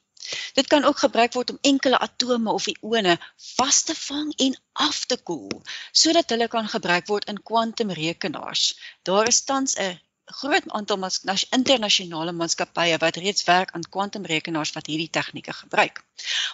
Dit 0.52 0.66
kan 0.66 0.84
ook 0.84 0.98
gebruik 0.98 1.32
word 1.32 1.50
om 1.50 1.58
enkele 1.60 1.98
atome 1.98 2.52
of 2.52 2.66
ione 2.66 3.18
vas 3.56 3.82
te 3.82 3.94
vang 3.94 4.32
en 4.36 4.60
af 4.72 5.04
te 5.04 5.16
koel 5.16 5.62
sodat 5.92 6.30
hulle 6.30 6.48
kan 6.48 6.68
gebruik 6.68 7.06
word 7.06 7.24
in 7.32 7.42
kwantumrekenaars. 7.42 8.78
Daar 9.02 9.26
is 9.26 9.44
tans 9.44 9.76
'n 9.76 10.00
groot 10.38 10.68
aantal 10.68 11.08
internasionale 11.50 12.32
maatskappye 12.32 12.98
wat 13.02 13.16
reeds 13.16 13.44
werk 13.44 13.70
aan 13.76 13.86
kwantumrekenaars 13.96 14.72
wat 14.76 14.86
hierdie 14.86 15.10
tegnieke 15.10 15.52
gebruik. 15.52 16.04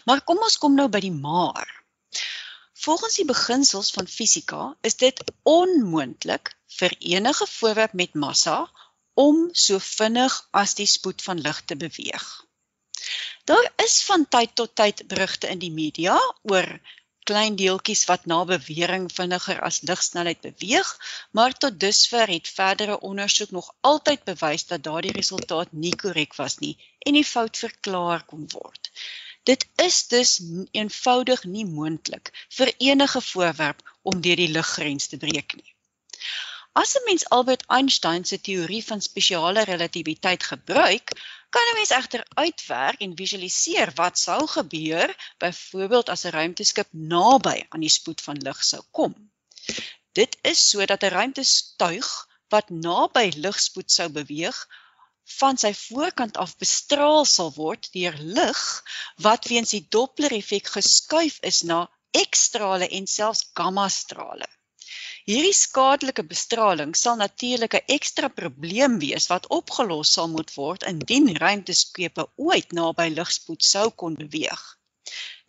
Maar 0.04 0.22
kom 0.24 0.42
ons 0.48 0.58
kom 0.58 0.74
nou 0.74 0.88
by 0.88 1.00
die 1.04 1.12
maar. 1.12 1.68
Volgens 2.86 3.14
die 3.14 3.24
beginsels 3.24 3.90
van 3.90 4.06
fisika 4.06 4.76
is 4.80 4.96
dit 4.96 5.22
onmoontlik 5.42 6.52
vir 6.78 6.96
enige 6.98 7.46
voorwerp 7.46 7.92
met 7.92 8.14
massa 8.14 8.58
om 9.14 9.48
so 9.52 9.78
vinnig 9.80 10.34
as 10.50 10.74
die 10.74 10.86
spoed 10.86 11.22
van 11.22 11.40
lig 11.40 11.62
te 11.64 11.76
beweeg. 11.76 12.26
Daar 13.44 13.72
is 13.84 14.02
van 14.04 14.28
tyd 14.28 14.54
tot 14.54 14.74
tyd 14.74 15.06
berigte 15.08 15.48
in 15.48 15.58
die 15.58 15.72
media 15.72 16.18
oor 16.42 16.68
klein 17.30 17.56
deeltjies 17.58 18.04
wat 18.10 18.26
na 18.30 18.38
bewering 18.48 19.06
vinniger 19.12 19.60
as 19.68 19.80
ligsnelheid 19.90 20.40
beweeg, 20.44 20.90
maar 21.30 21.52
tot 21.64 21.80
dusver 21.84 22.30
het 22.32 22.48
verdere 22.58 23.00
ondersoek 23.10 23.50
nog 23.58 23.72
altyd 23.80 24.24
bewys 24.30 24.66
dat 24.72 24.84
daardie 24.88 25.14
resultaat 25.18 25.72
nie 25.72 25.94
korrek 26.02 26.36
was 26.40 26.58
nie 26.64 26.74
en 26.98 27.18
die 27.18 27.28
fout 27.34 27.62
verklaar 27.66 28.24
kon 28.32 28.46
word. 28.54 28.90
Dit 29.46 29.66
is 29.82 30.06
dus 30.10 30.30
eenvoudig 30.70 31.44
nie 31.44 31.66
moontlik 31.66 32.32
vir 32.58 32.74
enige 32.90 33.20
voorwerp 33.30 33.82
om 34.02 34.20
deur 34.20 34.42
die 34.42 34.52
liggrens 34.58 35.06
te 35.12 35.18
breek 35.22 35.54
nie. 35.58 35.70
As 36.82 36.94
'n 36.96 37.04
mens 37.08 37.28
Albert 37.36 37.62
Einstein 37.66 38.24
se 38.24 38.40
teorie 38.40 38.84
van 38.84 39.00
spesiale 39.00 39.62
relativiteit 39.64 40.42
gebruik, 40.42 41.12
kan 41.54 41.66
'n 41.70 41.76
mens 41.78 41.94
egter 41.98 42.22
uitwerk 42.34 43.00
en 43.00 43.16
visualiseer 43.16 43.92
wat 44.00 44.18
sou 44.18 44.46
gebeur 44.56 45.08
byvoorbeeld 45.38 46.08
as 46.14 46.24
'n 46.24 46.34
ruimteskip 46.38 46.88
naby 46.90 47.58
aan 47.68 47.84
die 47.86 47.96
spoed 47.98 48.20
van 48.20 48.42
lig 48.46 48.64
sou 48.64 48.82
kom. 48.90 49.14
Dit 50.12 50.38
is 50.42 50.68
sodat 50.70 51.02
'n 51.02 51.14
ruimtestuig 51.18 52.08
wat 52.48 52.70
naby 52.70 53.26
ligspoed 53.36 53.90
sou 53.92 54.08
beweeg, 54.08 54.58
van 55.38 55.58
sy 55.58 55.72
voorkant 55.74 56.36
af 56.36 56.56
bestraal 56.62 57.24
sal 57.24 57.50
word 57.56 57.88
deur 57.92 58.16
lig 58.38 58.60
wat 59.26 59.48
weens 59.50 59.74
die 59.74 59.86
Doppler-effek 59.96 60.70
geskuif 60.76 61.38
is 61.50 61.62
na 61.70 61.80
X-strale 62.30 62.88
en 62.98 63.06
selfs 63.10 63.50
gamma-strale. 63.58 64.46
Hierdie 65.26 65.56
skadelike 65.58 66.22
bestraling 66.22 66.92
sal 66.94 67.16
natuurlik 67.18 67.72
'n 67.76 67.88
ekstra 67.94 68.28
probleem 68.34 68.92
wees 69.04 69.24
wat 69.30 69.48
opgelos 69.56 70.12
sal 70.16 70.28
moet 70.34 70.52
word 70.58 70.86
indien 70.90 71.26
ruimteskepe 71.42 72.26
ooit 72.48 72.76
naby 72.78 73.06
ligspoed 73.14 73.66
sou 73.70 73.90
kon 74.02 74.14
beweeg. 74.20 74.62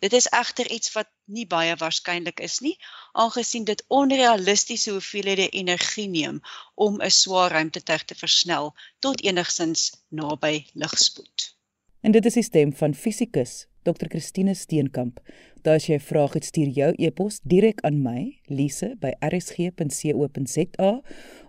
Dit 0.02 0.16
is 0.18 0.26
egter 0.40 0.70
iets 0.78 0.90
wat 0.96 1.08
nie 1.36 1.46
baie 1.54 1.78
waarskynlik 1.84 2.42
is 2.48 2.58
nie, 2.66 2.74
aangesien 3.12 3.70
dit 3.70 3.84
onrealistiese 4.00 4.96
hoeveelhede 4.96 5.48
energie 5.62 6.08
neem 6.08 6.42
om 6.74 6.98
'n 6.98 7.16
swaar 7.20 7.54
ruimtetuig 7.54 8.04
te 8.04 8.18
versnel 8.24 8.74
tot 8.98 9.22
enigsins 9.22 9.92
naby 10.08 10.66
ligspoed. 10.74 11.54
En 12.02 12.10
dit 12.10 12.26
is 12.26 12.34
die 12.42 12.48
stem 12.50 12.74
van 12.74 12.94
fisikus 12.94 13.67
Dr. 13.82 14.08
Christine 14.08 14.54
Steenkamp. 14.54 15.20
Daar 15.62 15.74
as 15.74 15.86
jy 15.86 15.94
'n 15.94 16.00
vraag 16.00 16.32
het, 16.32 16.44
stuur 16.44 16.68
jou 16.68 16.92
e-pos 16.96 17.40
direk 17.44 17.80
aan 17.80 18.02
my, 18.02 18.38
Lise 18.46 18.96
by 19.00 19.12
rsg.co.za 19.20 21.02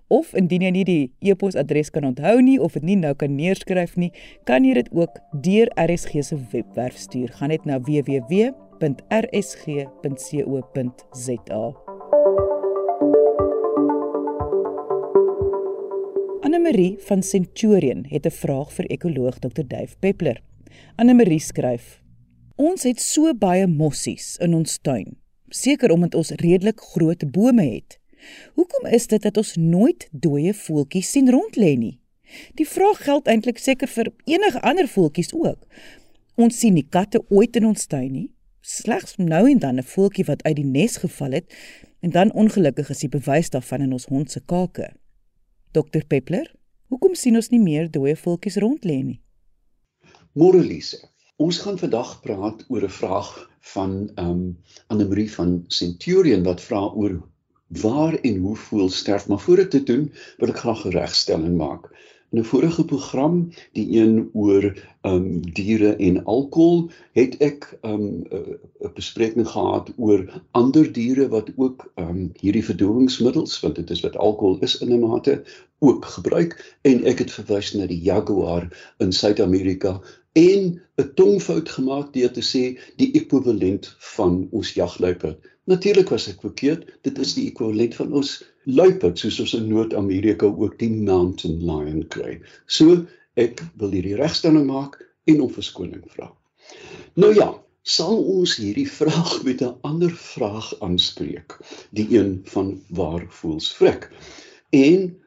of 0.07 0.33
indien 0.33 0.61
jy 0.61 0.71
nie 0.71 0.83
die 0.83 1.11
e-posadres 1.21 1.89
kan 1.93 2.03
onthou 2.09 2.41
nie 2.41 2.61
of 2.61 2.73
dit 2.73 2.83
nie 2.83 2.95
nou 2.99 3.13
kan 3.13 3.35
neerskryf 3.35 3.95
nie, 3.95 4.11
kan 4.49 4.65
jy 4.65 4.73
dit 4.73 4.89
ook 4.91 5.19
deur 5.45 5.67
RSG 5.77 6.23
se 6.25 6.37
webwerf 6.51 6.97
stuur. 6.97 7.29
Gaan 7.37 7.49
net 7.53 7.65
na 7.65 7.79
www.rsg.co.za. 7.79 8.49
Anne-Marie 16.49 16.97
van 17.05 17.21
Centurion 17.21 18.05
het 18.09 18.25
'n 18.25 18.31
vraag 18.31 18.73
vir 18.73 18.85
ekoloog 18.85 19.39
Dr. 19.39 19.63
Dave 19.67 19.95
Peppler. 19.99 20.41
Anne-Marie 20.95 21.39
skryf: 21.39 21.98
Ons 22.59 22.83
het 22.83 22.99
so 22.99 23.31
baie 23.39 23.67
mossies 23.71 24.33
in 24.43 24.51
ons 24.57 24.73
tuin, 24.83 25.13
seker 25.47 25.93
omdat 25.95 26.15
ons 26.19 26.33
redelik 26.41 26.81
groot 26.91 27.21
bome 27.31 27.63
het. 27.63 27.95
Hoekom 28.59 28.87
is 28.91 29.05
dit 29.07 29.23
dat 29.23 29.37
ons 29.39 29.53
nooit 29.55 30.03
dooie 30.11 30.51
voeltjies 30.51 31.11
sien 31.15 31.29
rond 31.31 31.55
lê 31.55 31.69
nie? 31.79 31.93
Die 32.59 32.65
vraag 32.67 32.99
geld 33.05 33.29
eintlik 33.31 33.61
seker 33.63 33.87
vir 33.87 34.09
enige 34.27 34.59
ander 34.59 34.89
voeltjies 34.91 35.31
ook. 35.31 35.63
Ons 36.35 36.59
sien 36.59 36.75
nie 36.75 36.83
katte 36.83 37.21
ooit 37.31 37.55
in 37.55 37.69
ons 37.69 37.87
tuin 37.87 38.11
nie, 38.11 38.27
slegs 38.59 39.15
nou 39.23 39.45
en 39.47 39.61
dan 39.63 39.79
'n 39.79 39.87
voeltjie 39.93 40.25
wat 40.27 40.43
uit 40.43 40.55
die 40.55 40.67
nes 40.67 40.97
geval 40.97 41.31
het 41.39 41.47
en 42.03 42.11
dan 42.11 42.33
ongelukkig 42.33 42.89
is 42.89 43.05
die 43.07 43.09
bewys 43.09 43.49
daarvan 43.49 43.81
in 43.87 43.93
ons 43.93 44.05
hond 44.11 44.31
se 44.31 44.41
kake. 44.45 44.91
Dr 45.71 46.03
Peppler, 46.07 46.55
hoekom 46.87 47.15
sien 47.15 47.35
ons 47.35 47.49
nie 47.49 47.63
meer 47.63 47.87
dooie 47.91 48.15
voeltjies 48.15 48.57
rond 48.57 48.83
lê 48.83 48.99
nie? 49.03 49.21
Morelise, 50.33 51.07
ons 51.39 51.57
gaan 51.63 51.77
vandag 51.79 52.09
praat 52.21 52.65
oor 52.67 52.83
'n 52.83 52.95
vraag 53.01 53.29
van 53.73 53.91
ehm 54.15 54.29
um, 54.29 54.57
Anne-Marie 54.87 55.31
van 55.31 55.63
Centurion 55.67 56.43
wat 56.43 56.61
vra 56.61 56.81
oor 57.01 57.21
waar 57.81 58.13
en 58.13 58.37
hoe 58.37 58.55
voel 58.55 58.89
sterf. 58.89 59.27
Maar 59.27 59.39
voor 59.39 59.69
dit 59.69 59.85
doen 59.85 60.11
wil 60.37 60.49
ek 60.49 60.57
graag 60.57 60.85
'n 60.85 60.97
regstelling 60.97 61.55
maak. 61.57 61.89
In 62.31 62.39
'n 62.39 62.43
vorige 62.43 62.85
program, 62.85 63.49
die 63.71 64.01
een 64.01 64.29
oor 64.33 64.63
ehm 65.01 65.15
um, 65.15 65.53
diere 65.53 65.95
en 65.95 66.23
alkohol, 66.23 66.89
het 67.11 67.37
ek 67.37 67.77
ehm 67.81 67.93
um, 67.93 68.23
'n 68.81 68.93
bespreking 68.93 69.47
gehad 69.47 69.93
oor 69.97 70.41
ander 70.51 70.91
diere 70.93 71.27
wat 71.27 71.51
ook 71.55 71.91
ehm 71.95 72.09
um, 72.09 72.31
hierdie 72.39 72.65
verdowingsmiddels, 72.65 73.59
want 73.59 73.75
dit 73.75 73.89
is 73.89 74.01
wat 74.01 74.17
alkohol 74.17 74.59
is 74.59 74.77
in 74.77 74.91
'n 74.93 74.99
mate, 74.99 75.43
ook 75.79 76.05
gebruik. 76.05 76.77
En 76.81 77.03
ek 77.03 77.19
het 77.19 77.31
verwys 77.31 77.73
na 77.73 77.85
die 77.87 78.01
jaguar 78.01 78.93
in 78.97 79.11
Suid-Amerika 79.11 80.01
en 80.33 80.81
'n 80.97 81.13
tongfout 81.15 81.69
gemaak 81.69 82.13
deur 82.13 82.31
te 82.31 82.41
sê 82.41 82.79
die 83.01 83.11
ekwivalent 83.19 83.95
van 84.15 84.47
ons 84.51 84.73
jagluiperd. 84.73 85.39
Natuurlik 85.63 86.09
was 86.09 86.27
ek 86.27 86.41
verkeerd. 86.41 86.85
Dit 87.01 87.17
is 87.17 87.33
die 87.33 87.47
ekwivalent 87.49 87.95
van 87.95 88.13
ons 88.13 88.43
luiperd 88.63 89.19
soos 89.19 89.39
ons 89.39 89.53
in 89.53 89.67
Noord-Amerika 89.67 90.45
ook 90.45 90.79
die 90.79 90.89
mountain 90.89 91.59
lion 91.61 92.07
kry. 92.07 92.41
So 92.65 93.05
ek 93.35 93.63
wil 93.77 93.91
hierdie 93.95 94.17
regstelling 94.19 94.65
maak 94.67 94.99
en 95.25 95.41
om 95.41 95.51
verskoning 95.53 96.03
vra. 96.13 96.31
Nou 97.13 97.33
ja, 97.35 97.49
sal 97.81 98.17
ons 98.17 98.57
hierdie 98.61 98.89
vraag 98.89 99.43
met 99.43 99.61
'n 99.61 99.77
ander 99.81 100.11
vraag 100.11 100.73
aanspreek, 100.79 101.57
die 101.91 102.07
een 102.17 102.41
van 102.45 102.81
waar 102.89 103.25
voels 103.29 103.71
vrek. 103.73 104.09
En 104.69 105.17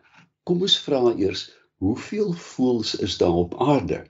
kom 0.44 0.60
ons 0.60 0.78
vra 0.78 1.14
eers, 1.16 1.50
hoeveel 1.78 2.32
voels 2.32 2.94
is 2.94 3.18
daar 3.18 3.38
op 3.46 3.54
aarde? 3.60 4.04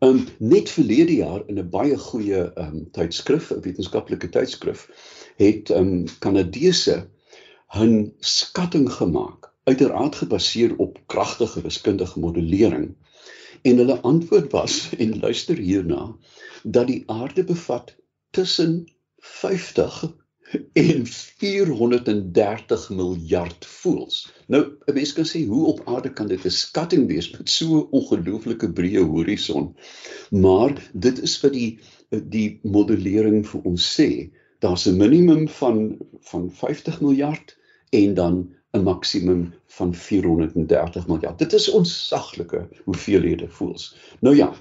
Um 0.00 0.26
net 0.38 0.70
verlede 0.70 1.14
jaar 1.14 1.42
in 1.46 1.58
'n 1.58 1.68
baie 1.70 1.96
goeie 1.98 2.42
um 2.64 2.88
tydskrif, 2.90 3.50
'n 3.52 3.60
wetenskaplike 3.60 4.28
tydskrif, 4.28 4.88
het 5.36 5.70
um 5.70 6.04
Kanadese 6.18 7.08
'n 7.74 8.14
skatting 8.18 8.92
gemaak, 8.92 9.52
uiteraard 9.64 10.14
gebaseer 10.14 10.76
op 10.76 10.98
kragtige 11.06 11.60
wiskundige 11.60 12.18
modellering. 12.18 12.96
En 13.62 13.76
hulle 13.76 14.00
antwoord 14.00 14.52
was 14.52 14.88
en 15.02 15.20
luister 15.20 15.56
hierna 15.56 16.16
dat 16.62 16.86
die 16.86 17.02
aarde 17.06 17.44
bevat 17.44 17.94
tussen 18.30 18.92
50 19.18 20.21
en 20.72 21.06
430 21.06 22.90
miljard 22.90 23.66
voels. 23.66 24.32
Nou, 24.46 24.62
'n 24.86 24.94
mens 24.94 25.12
kan 25.12 25.24
sê 25.24 25.46
hoe 25.46 25.66
op 25.66 25.82
aarde 25.84 26.12
kan 26.12 26.28
dit 26.28 26.44
'n 26.44 26.50
skatting 26.50 27.06
wees 27.06 27.30
met 27.30 27.48
so 27.48 27.78
'n 27.78 27.88
ongelooflike 27.90 28.72
breë 28.72 29.04
horison. 29.04 29.76
Maar 30.30 30.90
dit 30.92 31.22
is 31.22 31.40
wat 31.40 31.52
die 31.52 31.78
die 32.28 32.58
modellering 32.62 33.46
vir 33.48 33.60
ons 33.64 34.00
sê. 34.00 34.30
Daar's 34.58 34.86
'n 34.86 34.96
minimum 34.96 35.48
van 35.48 35.98
van 36.20 36.50
50 36.50 37.00
miljard 37.00 37.56
en 37.90 38.14
dan 38.14 38.54
'n 38.72 38.82
maksimum 38.82 39.54
van 39.66 39.94
430 39.94 41.06
miljard. 41.06 41.38
Dit 41.38 41.52
is 41.52 41.70
onsaglike 41.70 42.68
hoeveelhede 42.84 43.48
voels. 43.48 43.96
Nou 44.20 44.36
ja, 44.36 44.54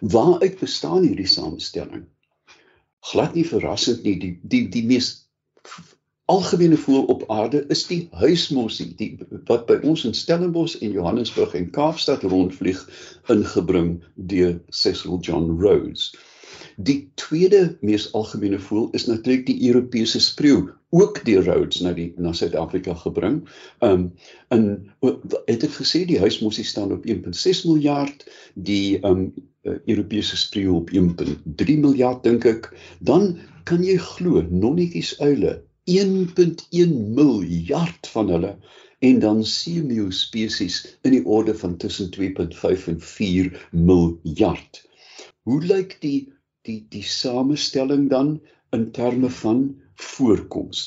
waaruit 0.00 0.58
bestaan 0.58 1.02
hierdie 1.02 1.26
samestelling? 1.26 2.04
Glad 3.00 3.34
nie 3.34 3.46
verrassend 3.46 4.02
nie, 4.02 4.18
die 4.18 4.40
die 4.42 4.68
die 4.68 4.84
mees 4.84 5.27
algemene 6.28 6.76
voël 6.76 7.04
op 7.04 7.24
aarde 7.32 7.64
is 7.72 7.86
die 7.88 8.08
huismosie, 8.20 8.90
die 8.96 9.14
wat 9.48 9.64
by 9.66 9.78
ons 9.88 10.04
in 10.04 10.14
Stellenbosch 10.14 10.76
en 10.84 10.92
Johannesburg 10.92 11.54
en 11.56 11.70
Kaapstad 11.72 12.22
rondvlieg 12.22 12.82
ingebring 13.32 14.02
deur 14.14 14.58
Cecil 14.68 15.16
John 15.24 15.54
Rhodes. 15.60 16.10
Die 16.76 17.10
tweede 17.14 17.78
mees 17.80 18.10
algemene 18.12 18.58
voël 18.60 18.90
is 18.92 19.06
natuurlik 19.08 19.46
die 19.48 19.56
Europese 19.70 20.20
spreeu, 20.20 20.68
ook 20.90 21.24
deur 21.24 21.44
Rhodes 21.48 21.80
na 21.80 21.94
die 21.96 22.12
na 22.16 22.32
Suid-Afrika 22.36 22.94
gebring. 22.94 23.40
Um 23.80 24.10
in 24.52 24.68
het 25.48 25.64
ek 25.64 25.74
gesê 25.80 26.04
die 26.08 26.20
huismosie 26.20 26.64
staan 26.64 26.92
op 26.92 27.08
1.6 27.08 27.64
miljard, 27.72 28.28
die 28.54 29.00
um 29.00 29.30
Europese 29.64 30.36
spreeu 30.36 30.76
op 30.82 30.92
1.3 30.92 31.80
miljard 31.80 32.22
dink 32.22 32.44
ek. 32.44 32.70
Dan 33.00 33.38
kan 33.68 33.82
jy 33.84 33.98
glo 34.00 34.40
nonnetjies 34.48 35.10
uile 35.20 35.50
1.1 35.92 36.92
miljard 37.18 38.08
van 38.12 38.30
hulle 38.32 38.52
en 39.08 39.20
dan 39.24 39.42
seemeeu 39.50 40.08
spesies 40.18 40.78
in 41.04 41.12
die 41.12 41.24
orde 41.38 41.54
van 41.62 41.76
tussen 41.82 42.08
2.5 42.14 42.86
en 42.94 43.02
4 43.10 43.50
miljard. 43.72 44.80
Hoe 45.44 45.60
lyk 45.64 45.98
die 46.00 46.32
die 46.68 46.80
die 46.96 47.04
samestelling 47.04 48.08
dan 48.08 48.34
in 48.76 48.88
terme 48.96 49.30
van 49.42 49.62
voorkoms? 50.08 50.82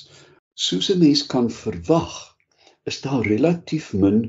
Soos 0.53 0.89
'n 0.89 0.99
mens 1.06 1.25
kan 1.25 1.53
verwag, 1.62 2.36
is 2.89 3.01
daar 3.06 3.25
relatief 3.25 3.93
min 3.93 4.23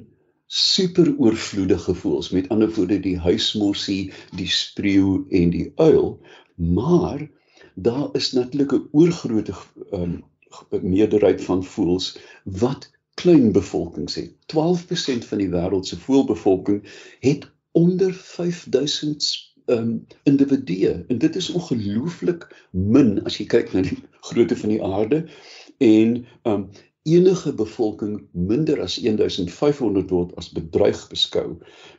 superoorvloedige 0.47 1.95
voëls, 2.05 2.31
met 2.37 2.49
ander 2.53 2.73
woorde 2.77 3.01
die 3.01 3.19
huismossie, 3.19 4.13
die 4.37 4.49
spreeu 4.49 5.25
en 5.31 5.51
die 5.57 5.73
uil, 5.77 6.19
maar 6.57 7.31
daar 7.75 8.09
is 8.13 8.33
natuurlik 8.33 8.73
'n 8.73 8.89
oorgrootte 8.91 9.55
um, 9.93 10.25
meerderheid 10.83 11.45
van 11.45 11.65
voëls 11.65 12.19
wat 12.45 12.91
klein 13.15 13.53
bevolkings 13.53 14.15
het. 14.15 14.33
12% 14.33 15.25
van 15.29 15.39
die 15.39 15.49
wêreld 15.49 15.87
se 15.87 15.99
voëlbevolking 15.99 16.83
het 17.21 17.51
onder 17.71 18.15
5000 18.15 19.53
um 19.67 20.07
individue 20.23 21.05
en 21.09 21.19
dit 21.19 21.37
is 21.37 21.51
ongelooflik 21.51 22.49
min 22.71 23.25
as 23.25 23.37
jy 23.39 23.47
kyk 23.47 23.73
na 23.73 23.85
die 23.87 23.99
grootte 24.29 24.57
van 24.57 24.73
die 24.75 24.83
aarde 24.83 25.21
en 25.79 26.17
um 26.43 26.65
enige 27.03 27.53
bevolking 27.55 28.29
minder 28.31 28.81
as 28.81 28.97
1500 28.97 30.11
word 30.11 30.35
as 30.39 30.53
bedreig 30.55 31.01
beskou. 31.11 31.57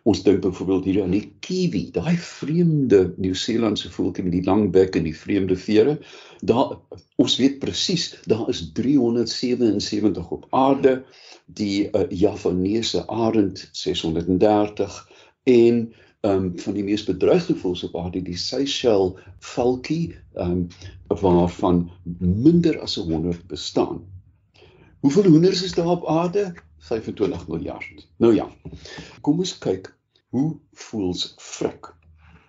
Ons 0.08 0.22
dink 0.24 0.40
byvoorbeeld 0.46 0.86
hier 0.88 1.02
aan 1.04 1.16
die 1.16 1.26
kiwi, 1.44 1.90
daai 1.96 2.16
vreemde 2.16 3.02
Nieu-Seelandse 3.18 3.92
voeltjie 3.92 4.24
met 4.24 4.38
die 4.38 4.46
lang 4.48 4.70
bek 4.72 4.96
en 4.96 5.10
die 5.10 5.18
vreemde 5.18 5.58
vere. 5.60 5.98
Daar 6.40 6.78
ons 7.20 7.36
weet 7.42 7.60
presies, 7.60 8.14
daar 8.32 8.48
is 8.54 8.64
377 8.80 10.32
op 10.38 10.48
aarde, 10.56 11.02
die 11.52 11.90
uh, 11.92 12.08
Javanese 12.08 13.04
arend 13.12 13.68
630 13.72 15.02
en 15.52 15.84
um 16.24 16.54
van 16.56 16.76
die 16.78 16.86
mees 16.88 17.04
bedreigde 17.04 17.52
voëls 17.60 17.84
op 17.90 17.98
aarde 18.00 18.22
die 18.24 18.38
Seychelles 18.40 19.20
valkie 19.44 20.16
um 20.40 20.70
waarvan 21.12 21.90
minder 22.24 22.80
as 22.80 22.96
100 22.96 23.44
bestaan. 23.52 24.00
Hoeveel 25.04 25.24
hoenders 25.24 25.64
is 25.64 25.72
daar 25.72 25.88
op 25.88 26.08
aarde? 26.08 26.54
25 26.78 27.48
miljard. 27.48 28.08
Nou 28.18 28.36
ja. 28.36 28.48
Kom 29.22 29.42
ons 29.44 29.58
kyk 29.58 29.90
hoe 30.30 30.56
voels 30.72 31.34
vrek. 31.38 31.90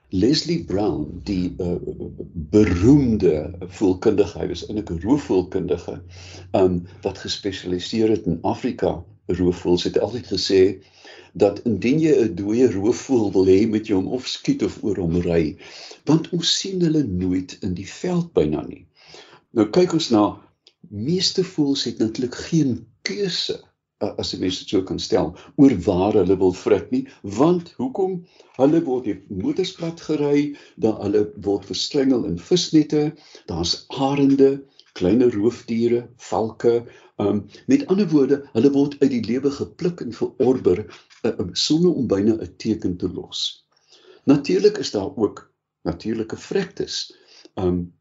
Leslie 0.08 0.64
Brown, 0.64 1.20
die 1.26 1.54
uh, 1.58 1.72
beroemde 2.54 3.58
voelkundige, 3.58 4.38
hy 4.38 4.46
was 4.52 4.62
in 4.70 4.78
'n 4.78 5.00
roofvoelkundige, 5.02 5.96
um 6.60 6.76
wat 7.02 7.18
gespesialiseer 7.24 8.14
het 8.14 8.30
in 8.30 8.38
Afrika 8.42 9.02
roofvoels, 9.26 9.88
het 9.90 9.98
altyd 9.98 10.30
gesê 10.36 10.62
dat 11.32 11.58
indien 11.66 11.98
jy 12.06 12.14
'n 12.22 12.34
dooie 12.38 12.70
roofvoel 12.70 13.32
wil 13.32 13.50
hê 13.50 13.66
met 13.66 13.90
jou 13.90 13.98
om 13.98 14.12
of 14.14 14.30
skiet 14.30 14.62
of 14.62 14.78
oor 14.82 15.02
hom 15.02 15.18
ry, 15.26 15.56
want 16.04 16.30
ons 16.30 16.58
sien 16.58 16.80
hulle 16.80 17.02
nooit 17.02 17.58
in 17.66 17.74
die 17.74 17.90
veld 17.90 18.32
byna 18.32 18.62
nie. 18.62 18.86
Nou 19.50 19.66
kyk 19.74 19.98
ons 19.98 20.10
na 20.14 20.44
meeste 20.90 21.44
voëls 21.44 21.84
het 21.84 21.98
natuurlik 21.98 22.34
geen 22.34 22.86
keuse 23.02 23.60
as 24.04 24.32
jy 24.32 24.40
mens 24.42 24.58
dit 24.60 24.72
so 24.72 24.82
kan 24.86 24.98
stel 25.00 25.32
oor 25.60 25.74
waar 25.86 26.16
hulle 26.18 26.36
wil 26.40 26.52
vrek 26.56 26.90
nie 26.92 27.04
want 27.38 27.72
hoekom? 27.78 28.18
Hulle 28.58 28.80
word 28.84 29.08
die 29.08 29.16
motorsplat 29.30 30.02
gery 30.08 30.54
dan 30.76 30.98
hulle 31.00 31.24
word 31.46 31.66
verstrengel 31.70 32.26
in 32.28 32.38
visnette 32.38 33.04
daar's 33.50 33.84
arende 33.88 34.50
kleiner 34.98 35.32
roofdiere 35.34 36.04
valke 36.30 36.74
um, 37.22 37.44
met 37.66 37.86
ander 37.90 38.08
woorde 38.12 38.42
hulle 38.52 38.70
word 38.76 38.98
uit 39.00 39.10
die 39.10 39.24
lewe 39.26 39.50
gepluk 39.50 40.04
en 40.04 40.14
verorber 40.14 40.84
uh, 40.84 41.34
sonder 41.52 41.94
om 41.94 42.06
byna 42.10 42.36
'n 42.36 42.54
teken 42.56 42.96
te 42.96 43.10
los. 43.10 43.64
Natuurlik 44.24 44.78
is 44.78 44.90
daar 44.90 45.16
ook 45.16 45.50
natuurlike 45.82 46.36
vrektes 46.36 47.14
um, 47.54 47.93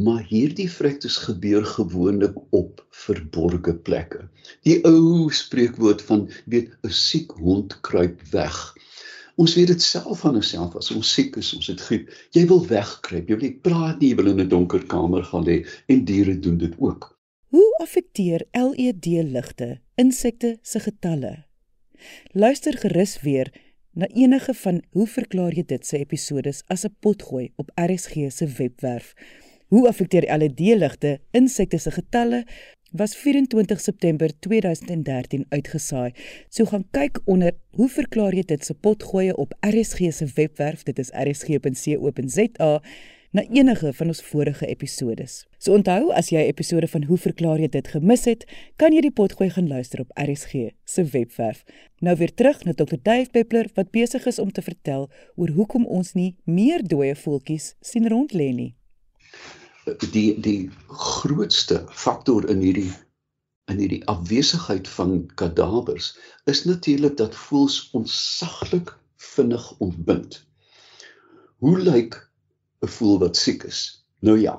Maar 0.00 0.22
hierdie 0.28 0.68
vrektes 0.72 1.16
gebeur 1.26 1.64
gewoonlik 1.66 2.36
op 2.56 2.78
verborgde 2.90 3.74
plekke. 3.74 4.22
Die 4.64 4.78
ou 4.88 5.28
spreekwoord 5.32 6.02
van 6.02 6.28
weet 6.46 6.70
'n 6.88 6.94
siek 6.94 7.30
hond 7.30 7.80
kruip 7.80 8.22
weg. 8.30 8.56
Ons 9.36 9.54
weet 9.54 9.66
dit 9.66 9.82
self 9.82 10.20
van 10.20 10.34
onsself 10.34 10.76
as 10.76 10.90
ons 10.90 11.12
siek 11.12 11.36
is, 11.36 11.54
ons 11.54 11.66
het 11.66 11.80
griep. 11.80 12.08
Jy 12.30 12.46
wil 12.46 12.66
wegkruip. 12.66 13.28
Jy 13.28 13.36
wil 13.36 13.48
nie 13.48 13.58
praat 13.68 14.00
nie, 14.00 14.08
jy 14.08 14.16
wil 14.16 14.30
in 14.32 14.40
'n 14.40 14.48
donker 14.48 14.86
kamer 14.86 15.24
gaan 15.24 15.44
lê 15.44 15.66
en 15.86 16.04
diere 16.04 16.38
doen 16.38 16.58
dit 16.58 16.74
ook. 16.78 17.18
Hoe 17.48 17.76
affekteer 17.82 18.46
LED-ligte 18.52 19.80
insekte 19.94 20.58
se 20.62 20.80
getalle? 20.80 21.44
Luister 22.32 22.78
gerus 22.78 23.20
weer 23.20 23.52
na 23.92 24.06
enige 24.06 24.54
van 24.54 24.82
hoe 24.90 25.06
verklaar 25.06 25.52
jy 25.52 25.64
dit 25.66 25.86
se 25.86 25.98
episode 25.98 26.52
as 26.66 26.84
'n 26.84 26.96
potgooi 27.00 27.52
op 27.56 27.70
RSG 27.74 28.30
se 28.32 28.46
webwerf 28.46 29.14
Hoe 29.70 29.88
affekteer 29.88 30.24
LED-ligte 30.38 31.20
insekte 31.30 31.78
se 31.78 31.90
getalle? 31.90 32.44
was 32.90 33.16
24 33.16 33.80
September 33.80 34.30
2013 34.38 35.44
uitgesaai. 35.48 36.10
So 36.48 36.64
gaan 36.64 36.88
kyk 36.90 37.20
onder 37.24 37.54
hoe 37.78 37.86
verklaar 37.88 38.34
jy 38.34 38.42
dit 38.50 38.66
se 38.66 38.74
potgoeie 38.74 39.36
op 39.36 39.54
RSG 39.62 40.10
se 40.10 40.26
webwerf, 40.34 40.82
dit 40.82 40.98
is 40.98 41.12
rsg.co.za 41.14 42.72
na 43.30 43.44
enige 43.46 43.92
van 43.94 44.10
ons 44.10 44.22
vorige 44.32 44.66
episodes. 44.66 45.44
So 45.58 45.78
onthou 45.78 46.10
as 46.18 46.32
jy 46.34 46.42
'n 46.42 46.50
episode 46.50 46.88
van 46.88 47.04
Hoe 47.04 47.18
verklaar 47.18 47.60
jy 47.60 47.68
dit 47.68 47.88
gemis 47.88 48.24
het, 48.24 48.44
kan 48.76 48.92
jy 48.92 49.00
die 49.00 49.14
potgooi 49.14 49.50
gaan 49.50 49.68
luister 49.68 50.00
op 50.00 50.10
RSG 50.18 50.74
se 50.84 51.04
webwerf. 51.04 51.64
Nou 52.00 52.16
weer 52.16 52.34
terug 52.34 52.64
na 52.64 52.72
Dr. 52.72 52.98
Dave 53.02 53.30
Peppler 53.30 53.70
wat 53.74 53.90
besig 53.90 54.26
is 54.26 54.38
om 54.38 54.52
te 54.52 54.62
vertel 54.62 55.10
oor 55.36 55.48
hoekom 55.48 55.86
ons 55.86 56.12
nie 56.12 56.34
meer 56.44 56.82
dooie 56.82 57.14
voeltjies 57.14 57.74
sien 57.80 58.08
rond 58.08 58.32
lê 58.32 58.52
nie. 58.52 58.79
Die 59.84 60.40
die 60.40 60.70
grootste 60.86 61.84
faktor 61.88 62.48
in 62.48 62.60
hierdie 62.60 62.92
in 63.70 63.78
hierdie 63.78 64.02
afwesigheid 64.10 64.88
van 64.88 65.26
kadavers 65.40 66.10
is 66.50 66.64
natuurlik 66.64 67.16
dat 67.16 67.34
voels 67.34 67.90
ontsaglik 67.96 68.92
vinnig 69.16 69.78
ontbind. 69.78 70.40
Hoe 71.64 71.78
lyk 71.78 72.18
'n 72.80 72.88
voël 72.96 73.18
wat 73.18 73.36
siek 73.36 73.62
is. 73.62 73.80
Nou 74.20 74.38
ja. 74.40 74.56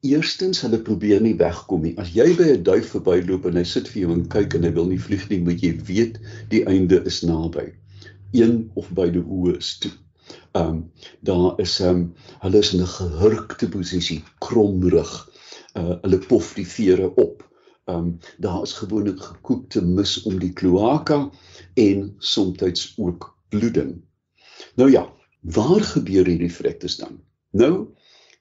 Eerstens 0.00 0.60
hulle 0.60 0.78
probeer 0.88 1.20
nie 1.20 1.36
wegkom 1.36 1.82
nie. 1.82 1.94
As 1.98 2.12
jy 2.14 2.28
by 2.36 2.48
'n 2.54 2.62
duif 2.62 2.90
verbyloop 2.94 3.46
en 3.46 3.56
hy 3.56 3.64
sit 3.64 3.88
vir 3.88 4.02
jou 4.02 4.12
en 4.12 4.26
kyk 4.28 4.54
en 4.54 4.64
hy 4.68 4.72
wil 4.72 4.86
nie 4.86 5.00
vlieg 5.00 5.28
nie, 5.28 5.40
moet 5.40 5.62
jy 5.64 5.72
weet 5.88 6.20
die 6.52 6.64
einde 6.64 7.02
is 7.04 7.22
naby. 7.22 7.72
Een 8.32 8.70
of 8.74 8.90
beide 8.90 9.24
oë 9.24 9.56
is 9.56 9.78
toe. 9.78 9.92
Ehm 10.52 10.68
um, 10.68 10.92
daar 11.20 11.60
is 11.60 11.80
ehm 11.80 11.96
um, 11.96 12.14
hulle 12.38 12.58
is 12.58 12.72
in 12.74 12.80
'n 12.80 12.94
gehurkte 12.98 13.68
posisie, 13.68 14.22
kromrug. 14.38 15.12
Uh 15.74 15.94
hulle 16.02 16.18
pof 16.18 16.54
die 16.54 16.66
vere 16.66 17.14
op. 17.14 17.44
Ehm 17.84 17.98
um, 17.98 18.18
daar 18.38 18.62
is 18.62 18.72
gewoonlik 18.72 19.20
gekookte 19.22 19.84
mis 19.84 20.22
om 20.22 20.38
die 20.38 20.52
kloaka 20.52 21.30
en 21.74 22.14
soms 22.18 22.94
ook 22.96 23.38
bloeding. 23.48 24.00
Nou 24.74 24.90
ja, 24.90 25.12
waar 25.40 25.80
gebeur 25.80 26.26
hierdie 26.26 26.52
vrektes 26.52 26.96
dan? 26.96 27.20
Nou, 27.50 27.88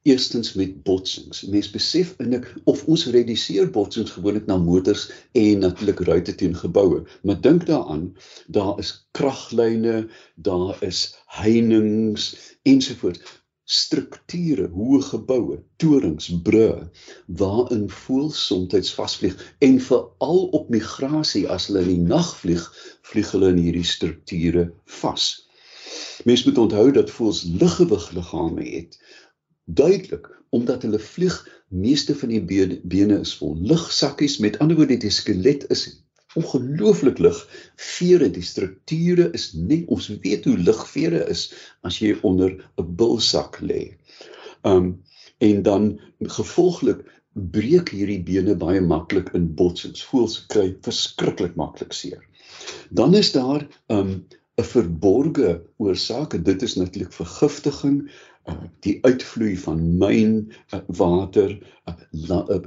eerstens 0.05 0.53
met 0.53 0.83
botsings. 0.85 1.41
Mense 1.49 1.71
besef 1.73 2.13
eintlik 2.21 2.49
of 2.71 2.83
ons 2.91 3.05
reduseer 3.15 3.71
botsings 3.77 4.13
gewoonlik 4.17 4.45
na 4.49 4.57
motors 4.61 5.07
en 5.33 5.63
natuurlik 5.65 6.03
ruitte 6.09 6.35
teen 6.41 6.53
geboue. 6.55 7.01
Maar 7.23 7.39
dink 7.41 7.65
daaraan, 7.65 8.11
daar 8.47 8.77
is 8.83 8.93
kraglyne, 9.17 10.05
daar 10.35 10.77
is 10.85 11.07
heininge 11.39 12.29
ensovoorts 12.61 13.41
strukture, 13.65 14.67
hoë 14.69 14.99
geboue, 15.07 15.55
torings, 15.81 16.27
brûe 16.45 16.85
waarin 17.41 17.87
voëls 17.89 18.43
soms 18.51 18.91
vasvlieg 18.93 19.39
en 19.65 19.79
veral 19.87 20.43
op 20.59 20.69
migrasie 20.69 21.47
as 21.49 21.65
hulle 21.71 21.81
in 21.81 21.89
die 21.95 22.11
nag 22.13 22.29
vlieg, 22.43 22.67
vlieg 23.09 23.33
hulle 23.33 23.49
in 23.55 23.63
hierdie 23.63 23.87
strukture 23.95 24.67
vas. 25.01 25.25
Mens 26.29 26.45
moet 26.45 26.61
onthou 26.61 26.91
dat 26.93 27.09
voëls 27.09 27.41
liggewig 27.61 28.05
liggame 28.13 28.69
het. 28.69 28.99
Duidelik, 29.65 30.30
omdat 30.49 30.82
hulle 30.86 30.99
vlieg, 30.99 31.36
meeste 31.67 32.15
van 32.15 32.30
die 32.30 32.41
bene, 32.84 33.19
is 33.19 33.36
vol 33.39 33.58
lugsakkies. 33.58 34.38
Met 34.39 34.60
ander 34.60 34.78
woorde, 34.78 34.97
die 34.97 35.13
skelet 35.13 35.65
is 35.73 35.88
ongelooflik 36.36 37.19
lig. 37.19 37.38
Vere, 37.75 38.30
die 38.32 38.43
strukture 38.43 39.30
is 39.38 39.51
nie 39.56 39.84
ons 39.91 40.10
weet 40.23 40.47
hoe 40.49 40.58
lig 40.60 40.82
vere 40.91 41.23
is 41.32 41.47
as 41.88 41.99
jy 42.04 42.15
onder 42.28 42.51
'n 42.78 42.95
bulsak 42.99 43.62
lê. 43.62 43.95
Um 44.63 45.01
en 45.43 45.63
dan 45.63 45.99
gevolglik 46.19 47.04
breek 47.34 47.89
hierdie 47.91 48.21
bene 48.23 48.56
baie 48.56 48.82
maklik 48.82 49.34
in 49.36 49.49
botsings. 49.56 50.04
Voels 50.04 50.45
kry 50.47 50.75
verskriklik 50.82 51.56
maklik 51.56 51.93
seer. 51.93 52.23
Dan 52.89 53.15
is 53.15 53.32
daar 53.32 53.67
um 53.88 54.25
'n 54.58 54.63
verborge 54.63 55.62
oorsaak 55.78 56.34
en 56.34 56.43
dit 56.43 56.62
is 56.62 56.75
natuurlik 56.75 57.13
vergiftiging, 57.13 58.10
die 58.86 58.99
uitvloei 59.01 59.55
van 59.58 59.81
myn 59.97 60.36
uh, 60.73 60.79
water, 60.99 61.55
uh, 61.89 61.95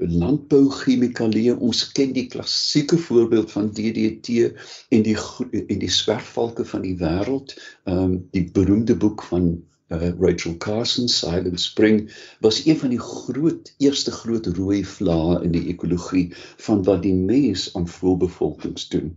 landbou 0.00 0.64
chemikalieë. 0.74 1.54
Ons 1.62 1.84
ken 1.94 2.12
die 2.16 2.26
klassieke 2.32 2.98
voorbeeld 2.98 3.52
van 3.54 3.70
DDT 3.76 4.50
en 4.94 5.06
die 5.06 5.16
en 5.16 5.80
die 5.84 5.92
swerfvalke 5.92 6.66
van 6.72 6.84
die 6.86 6.96
wêreld. 6.98 7.54
Um 7.86 8.18
die 8.34 8.48
beroemde 8.54 8.96
boek 8.98 9.22
van 9.30 9.50
uh, 9.94 10.10
Rachel 10.20 10.56
Carson 10.56 11.08
Silent 11.08 11.60
Spring 11.60 12.08
was 12.40 12.64
een 12.66 12.78
van 12.78 12.94
die 12.94 13.02
groot 13.02 13.72
eerste 13.78 14.10
groot 14.10 14.46
rooi 14.58 14.82
vlae 14.84 15.42
in 15.44 15.54
die 15.54 15.66
ekologie 15.72 16.28
van 16.66 16.82
wat 16.88 17.02
die 17.06 17.14
mens 17.14 17.70
aan 17.74 17.88
voelbevolkings 17.88 18.88
doen. 18.88 19.14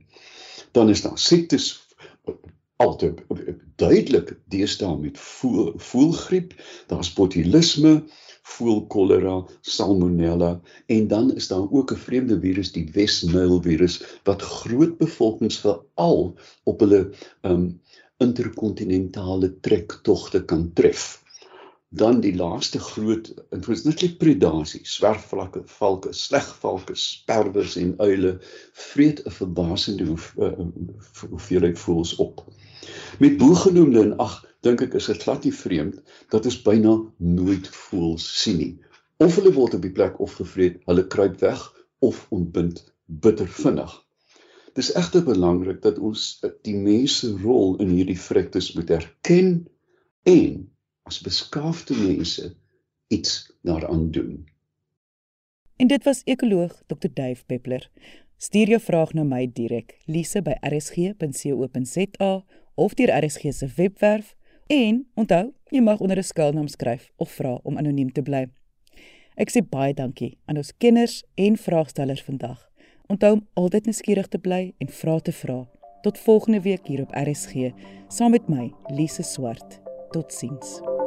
Dan 0.71 0.89
is 0.89 1.02
daar 1.02 1.17
siektes 1.19 1.74
altyd 2.82 3.21
duidelik 3.82 4.36
deesdae 4.54 4.98
met 5.02 5.17
voel 5.20 5.74
voelgriep, 5.78 6.54
daar's 6.88 7.13
botulisme, 7.17 8.04
voelkolera, 8.56 9.36
salmonella 9.62 10.52
en 10.96 11.08
dan 11.08 11.34
is 11.36 11.48
daar 11.48 11.67
ook 11.72 11.91
'n 11.94 12.04
vreemde 12.06 12.39
virus, 12.39 12.72
die 12.72 12.89
West 12.94 13.24
Nile 13.24 13.62
virus 13.62 14.02
wat 14.24 14.41
groot 14.41 14.98
bevolkings 14.98 15.60
veral 15.65 16.36
op 16.63 16.80
hulle 16.80 17.10
um 17.41 17.82
interkontinentale 18.17 19.60
trektogte 19.60 20.46
kan 20.46 20.74
tref. 20.74 21.24
Dan 21.89 22.20
die 22.22 22.36
laaste 22.36 22.80
groot 22.80 23.34
influensie 23.50 24.15
predasie, 24.15 24.80
swerfvlakke, 24.84 25.62
valke, 25.65 26.13
slegvalke, 26.13 26.96
sperwers 26.96 27.76
en 27.76 27.96
uile 27.98 28.38
vreet 28.74 29.26
'n 29.26 29.32
verbasende 29.32 30.06
hoeveelheid 30.06 31.74
uh, 31.74 31.80
uh, 31.80 31.84
voels 31.86 32.15
op. 32.15 32.46
Met 33.20 33.38
boegenoemde 33.38 34.00
en 34.02 34.15
ag, 34.17 34.38
dink 34.65 34.82
ek 34.86 34.96
is 35.00 35.10
dit 35.12 35.24
glad 35.24 35.44
nie 35.46 35.54
vreemd 35.54 36.00
dat 36.34 36.46
ons 36.46 36.62
byna 36.65 36.96
nooit 37.17 37.67
voels 37.67 38.26
sien 38.41 38.58
nie. 38.62 38.74
Of 39.22 39.36
hulle 39.38 39.54
word 39.54 39.78
op 39.78 39.84
die 39.86 39.94
plek 39.94 40.20
of 40.20 40.38
gevreet, 40.39 40.80
hulle 40.89 41.06
kruip 41.08 41.39
weg 41.41 41.62
of 42.02 42.26
ontbind 42.30 42.82
bitter 43.06 43.48
vinnig. 43.48 43.94
Dis 44.74 44.94
egter 44.96 45.24
belangrik 45.28 45.82
dat 45.84 46.00
ons 46.00 46.39
die 46.65 46.78
mens 46.78 47.20
se 47.22 47.30
rol 47.44 47.76
in 47.84 47.91
hierdie 47.91 48.20
vrektes 48.20 48.72
moet 48.78 48.94
erken 48.96 49.52
en 50.30 50.63
as 51.10 51.20
beskaafde 51.22 51.98
mense 52.00 52.54
iets 53.12 53.52
daaraan 53.67 54.12
doen. 54.15 54.46
En 55.76 55.88
dit 55.88 56.04
was 56.04 56.22
ekoloog 56.24 56.82
Dr. 56.88 57.10
Dave 57.13 57.44
Peppler. 57.46 57.89
Stuur 58.38 58.67
jou 58.67 58.82
vraag 58.82 59.13
na 59.13 59.24
my 59.24 59.44
direk, 59.54 59.98
lise 60.06 60.41
by 60.41 60.56
rsg.co.za 60.65 62.32
of 62.82 62.94
deur 62.94 63.12
RSG 63.26 63.54
se 63.54 63.67
webwerf 63.76 64.36
en 64.67 65.06
onthou, 65.13 65.52
jy 65.70 65.82
mag 65.82 66.00
onder 66.00 66.17
'n 66.17 66.24
skuilnaam 66.24 66.67
skryf 66.67 67.12
of 67.15 67.30
vra 67.30 67.60
om 67.63 67.78
anoniem 67.78 68.12
te 68.12 68.22
bly. 68.22 68.48
Ek 69.36 69.50
sê 69.50 69.62
baie 69.70 69.94
dankie 69.94 70.38
aan 70.46 70.58
ons 70.58 70.74
kenners 70.78 71.24
en 71.36 71.58
vraagstellers 71.58 72.24
vandag. 72.24 72.70
Onthou 73.08 73.34
om 73.34 73.48
altyd 73.54 73.86
nuuskierig 73.86 74.28
te 74.28 74.38
bly 74.38 74.74
en 74.78 74.88
vra 74.88 75.20
te 75.20 75.32
vra. 75.32 75.70
Tot 76.02 76.17
volgende 76.17 76.62
week 76.62 76.88
hier 76.88 77.02
op 77.02 77.12
RSG 77.12 77.72
saam 78.08 78.32
met 78.32 78.50
my, 78.50 78.72
Lise 78.89 79.24
Swart. 79.24 79.80
Totsiens. 80.12 81.01